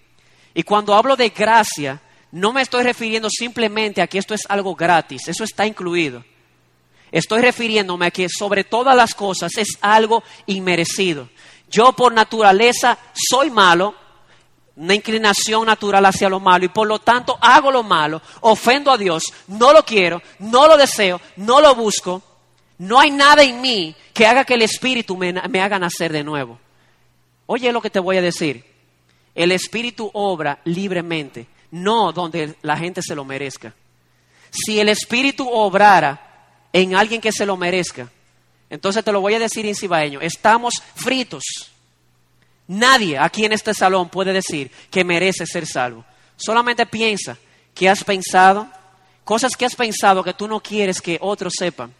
[0.53, 1.99] Y cuando hablo de gracia,
[2.31, 6.23] no me estoy refiriendo simplemente a que esto es algo gratis, eso está incluido.
[7.11, 11.29] Estoy refiriéndome a que sobre todas las cosas es algo inmerecido.
[11.69, 13.95] Yo por naturaleza soy malo,
[14.79, 18.97] una inclinación natural hacia lo malo y por lo tanto hago lo malo, ofendo a
[18.97, 22.23] Dios, no lo quiero, no lo deseo, no lo busco,
[22.77, 26.57] no hay nada en mí que haga que el Espíritu me, haga nacer de nuevo.
[27.45, 28.63] Oye lo que te voy a decir,
[29.35, 33.73] el Espíritu obra libremente, no donde la gente se lo merezca.
[34.49, 38.09] Si el Espíritu obrara en alguien que se lo merezca,
[38.69, 41.43] entonces te lo voy a decir en cibaeño, estamos fritos.
[42.69, 46.05] Nadie aquí en este salón puede decir que merece ser salvo.
[46.37, 47.35] Solamente piensa
[47.73, 48.69] que has pensado,
[49.23, 51.91] cosas que has pensado que tú no quieres que otros sepan,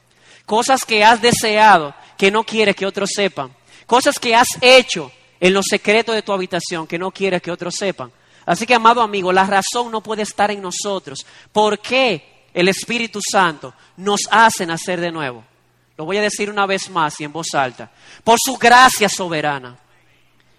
[0.46, 3.52] cosas que has deseado que no quieres que otros sepan,
[3.88, 7.74] cosas que has hecho en los secretos de tu habitación que no quieres que otros
[7.76, 8.12] sepan.
[8.46, 11.26] Así que, amado amigo, la razón no puede estar en nosotros.
[11.52, 15.44] ¿Por qué el Espíritu Santo nos hace nacer de nuevo?
[15.98, 17.90] Lo voy a decir una vez más y en voz alta.
[18.24, 19.76] Por su gracia soberana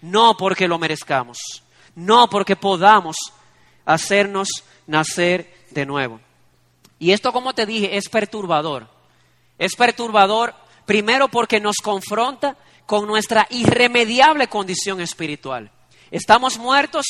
[0.01, 1.37] no porque lo merezcamos,
[1.95, 3.15] no porque podamos
[3.85, 4.49] hacernos
[4.87, 6.19] nacer de nuevo.
[6.99, 8.87] Y esto, como te dije, es perturbador.
[9.57, 10.53] Es perturbador
[10.85, 15.71] primero porque nos confronta con nuestra irremediable condición espiritual.
[16.11, 17.05] Estamos muertos,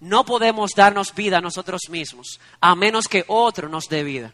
[0.00, 4.32] no podemos darnos vida a nosotros mismos, a menos que otro nos dé vida.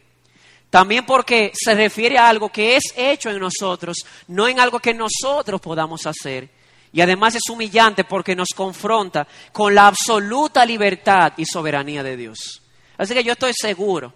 [0.69, 3.97] También porque se refiere a algo que es hecho en nosotros,
[4.27, 6.49] no en algo que nosotros podamos hacer.
[6.93, 12.61] Y además es humillante porque nos confronta con la absoluta libertad y soberanía de Dios.
[12.97, 14.13] Así que yo estoy seguro,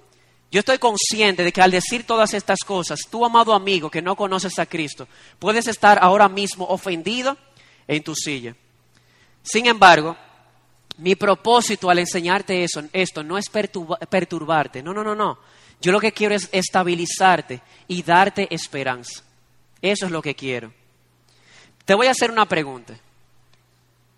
[0.51, 4.15] yo estoy consciente de que al decir todas estas cosas, tú, amado amigo que no
[4.15, 5.07] conoces a Cristo,
[5.39, 7.35] puedes estar ahora mismo ofendido
[7.87, 8.55] en tu silla.
[9.41, 10.15] Sin embargo,
[10.97, 15.39] mi propósito al enseñarte eso, esto no es perturbarte, no, no, no, no.
[15.81, 19.23] Yo lo que quiero es estabilizarte y darte esperanza.
[19.81, 20.71] Eso es lo que quiero.
[21.87, 22.99] Te voy a hacer una pregunta.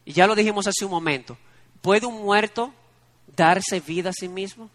[0.04, 1.38] Y ya lo dijimos hace un momento.
[1.84, 2.74] ¿Puede un muerto
[3.38, 4.72] darse vida a sí mismo?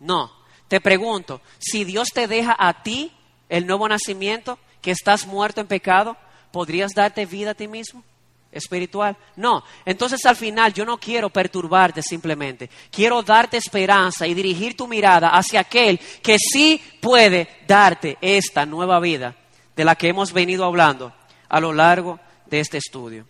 [0.00, 0.32] No.
[0.66, 3.12] Te pregunto, si Dios te deja a ti
[3.50, 6.16] el nuevo nacimiento, que estás muerto en pecado,
[6.52, 8.02] ¿podrías darte vida a ti mismo?
[8.50, 9.14] espiritual.
[9.34, 14.86] No, entonces al final yo no quiero perturbarte simplemente, quiero darte esperanza y dirigir tu
[14.86, 19.36] mirada hacia aquel que sí puede darte esta nueva vida
[19.74, 21.12] de la que hemos venido hablando
[21.48, 23.26] a lo largo de este estudio.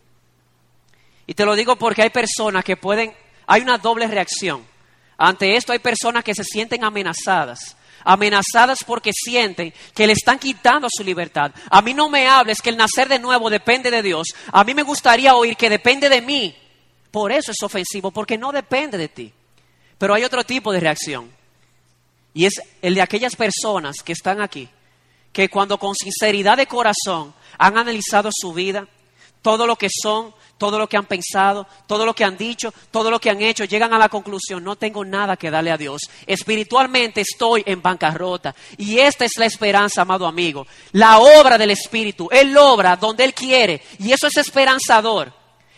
[1.26, 3.12] Y te lo digo porque hay personas que pueden,
[3.46, 4.64] hay una doble reacción.
[5.18, 10.88] Ante esto hay personas que se sienten amenazadas, amenazadas porque sienten que le están quitando
[10.90, 11.52] su libertad.
[11.70, 14.28] A mí no me hables que el nacer de nuevo depende de Dios.
[14.52, 16.54] A mí me gustaría oír que depende de mí.
[17.10, 19.32] Por eso es ofensivo, porque no depende de ti.
[19.98, 21.32] Pero hay otro tipo de reacción.
[22.34, 24.68] Y es el de aquellas personas que están aquí,
[25.32, 28.86] que cuando con sinceridad de corazón han analizado su vida,
[29.42, 33.10] todo lo que son, todo lo que han pensado, todo lo que han dicho, todo
[33.10, 36.02] lo que han hecho, llegan a la conclusión, no tengo nada que darle a Dios.
[36.26, 38.54] Espiritualmente estoy en bancarrota.
[38.76, 40.66] Y esta es la esperanza, amado amigo.
[40.92, 42.28] La obra del Espíritu.
[42.30, 43.82] Él obra donde Él quiere.
[43.98, 45.32] Y eso es esperanzador.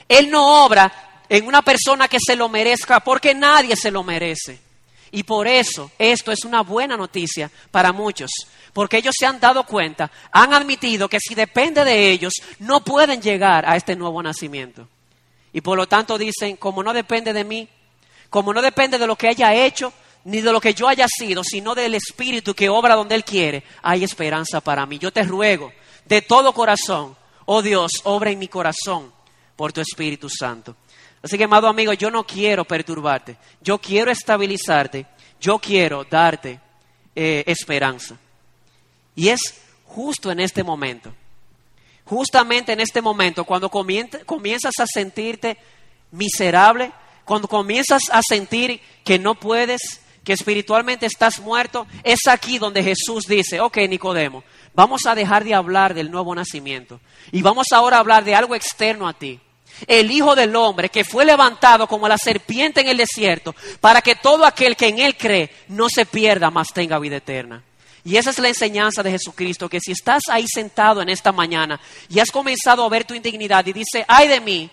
[0.09, 4.68] Él no obra en una persona que se lo merezca porque nadie se lo merece.
[5.11, 8.31] Y por eso esto es una buena noticia para muchos,
[8.73, 13.23] porque ellos se han dado cuenta, han admitido que si depende de ellos, no pueden
[13.23, 14.87] llegar a este nuevo nacimiento.
[15.53, 17.69] Y por lo tanto dicen, como no depende de mí,
[18.29, 19.93] como no depende de lo que haya hecho,
[20.25, 23.65] ni de lo que yo haya sido, sino del Espíritu que obra donde Él quiere,
[23.83, 24.99] hay esperanza para mí.
[24.99, 25.73] Yo te ruego
[26.05, 29.13] de todo corazón, oh Dios, obra en mi corazón
[29.57, 30.77] por tu Espíritu Santo.
[31.29, 35.05] Así que, amado amigo, yo no quiero perturbarte, yo quiero estabilizarte,
[35.39, 36.59] yo quiero darte
[37.15, 38.17] eh, esperanza.
[39.15, 41.13] Y es justo en este momento,
[42.07, 45.59] justamente en este momento, cuando comienzas a sentirte
[46.13, 46.93] miserable,
[47.27, 53.27] cuando comienzas a sentir que no puedes, que espiritualmente estás muerto, es aquí donde Jesús
[53.29, 57.03] dice, ok Nicodemo, vamos a dejar de hablar del nuevo nacimiento
[57.33, 59.39] y vamos ahora a hablar de algo externo a ti.
[59.87, 64.17] El Hijo del Hombre que fue levantado como la serpiente en el desierto para que
[64.17, 67.63] todo aquel que en Él cree no se pierda, mas tenga vida eterna.
[68.05, 71.79] Y esa es la enseñanza de Jesucristo, que si estás ahí sentado en esta mañana
[72.09, 74.71] y has comenzado a ver tu indignidad y dice, ay de mí,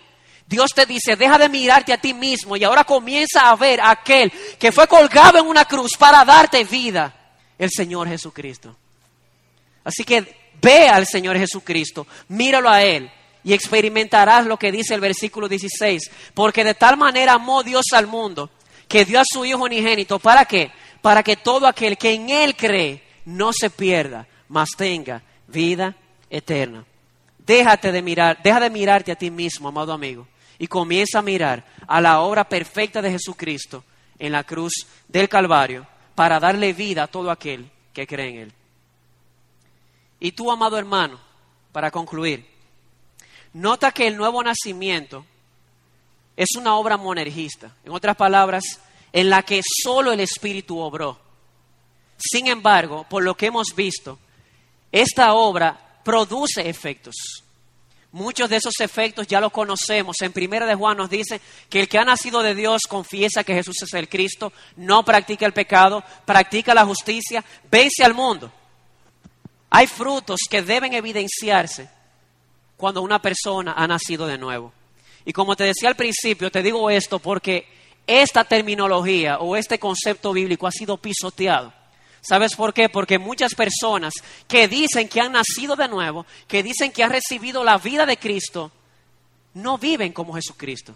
[0.47, 3.89] Dios te dice, deja de mirarte a ti mismo y ahora comienza a ver a
[3.89, 7.13] aquel que fue colgado en una cruz para darte vida,
[7.57, 8.75] el Señor Jesucristo.
[9.83, 13.11] Así que ve al Señor Jesucristo, míralo a Él
[13.45, 18.07] y experimentarás lo que dice el versículo 16, porque de tal manera amó Dios al
[18.07, 18.49] mundo
[18.87, 20.71] que dio a su Hijo unigénito, ¿para qué?
[21.01, 25.95] Para que todo aquel que en Él cree no se pierda, mas tenga vida
[26.29, 26.83] eterna.
[27.37, 30.27] Déjate de mirar, deja de mirarte a ti mismo, amado amigo
[30.57, 33.83] y comienza a mirar a la obra perfecta de Jesucristo
[34.17, 34.73] en la cruz
[35.07, 35.85] del Calvario
[36.15, 38.53] para darle vida a todo aquel que cree en Él.
[40.19, 41.19] Y tú, amado hermano,
[41.71, 42.54] para concluir,
[43.55, 45.25] nota que el nuevo nacimiento
[46.35, 48.63] es una obra monergista, en otras palabras,
[49.13, 51.17] en la que solo el Espíritu obró.
[52.17, 54.19] Sin embargo, por lo que hemos visto,
[54.91, 57.15] esta obra produce efectos.
[58.11, 60.17] Muchos de esos efectos ya los conocemos.
[60.21, 61.39] En Primera de Juan nos dice
[61.69, 65.45] que el que ha nacido de Dios confiesa que Jesús es el Cristo, no practica
[65.45, 68.51] el pecado, practica la justicia, vence al mundo.
[69.69, 71.94] Hay frutos que deben evidenciarse
[72.77, 74.73] cuando una persona ha nacido de nuevo.
[75.25, 77.67] Y como te decía al principio, te digo esto porque
[78.05, 81.73] esta terminología o este concepto bíblico ha sido pisoteado
[82.27, 82.89] ¿Sabes por qué?
[82.89, 84.15] Porque muchas personas
[84.47, 88.17] que dicen que han nacido de nuevo, que dicen que han recibido la vida de
[88.17, 88.71] Cristo,
[89.53, 90.95] no viven como Jesucristo.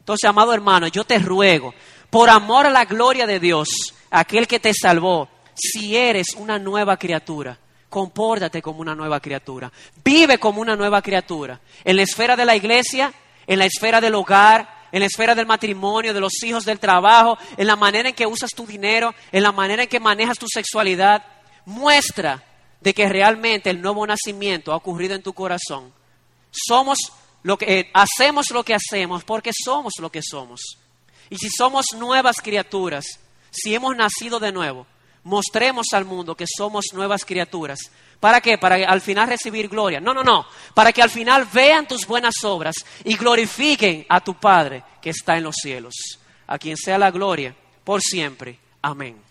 [0.00, 1.72] Entonces, amado hermano, yo te ruego,
[2.10, 3.68] por amor a la gloria de Dios,
[4.10, 7.56] aquel que te salvó, si eres una nueva criatura,
[7.90, 9.70] compórtate como una nueva criatura.
[10.02, 11.60] Vive como una nueva criatura.
[11.84, 13.12] En la esfera de la iglesia,
[13.46, 17.36] en la esfera del hogar, en la esfera del matrimonio, de los hijos, del trabajo,
[17.56, 20.46] en la manera en que usas tu dinero, en la manera en que manejas tu
[20.48, 21.24] sexualidad,
[21.66, 22.42] muestra
[22.80, 25.92] de que realmente el nuevo nacimiento ha ocurrido en tu corazón.
[26.50, 26.98] Somos
[27.42, 30.78] lo que eh, hacemos lo que hacemos porque somos lo que somos.
[31.28, 33.04] Y si somos nuevas criaturas,
[33.50, 34.86] si hemos nacido de nuevo,
[35.24, 37.90] mostremos al mundo que somos nuevas criaturas
[38.20, 38.58] ¿Para qué?
[38.58, 39.98] Para al final recibir gloria.
[39.98, 40.46] No, no, no.
[40.74, 45.38] Para que al final vean tus buenas obras y glorifiquen a tu Padre que está
[45.38, 45.94] en los cielos.
[46.46, 48.58] A quien sea la gloria por siempre.
[48.82, 49.29] Amén.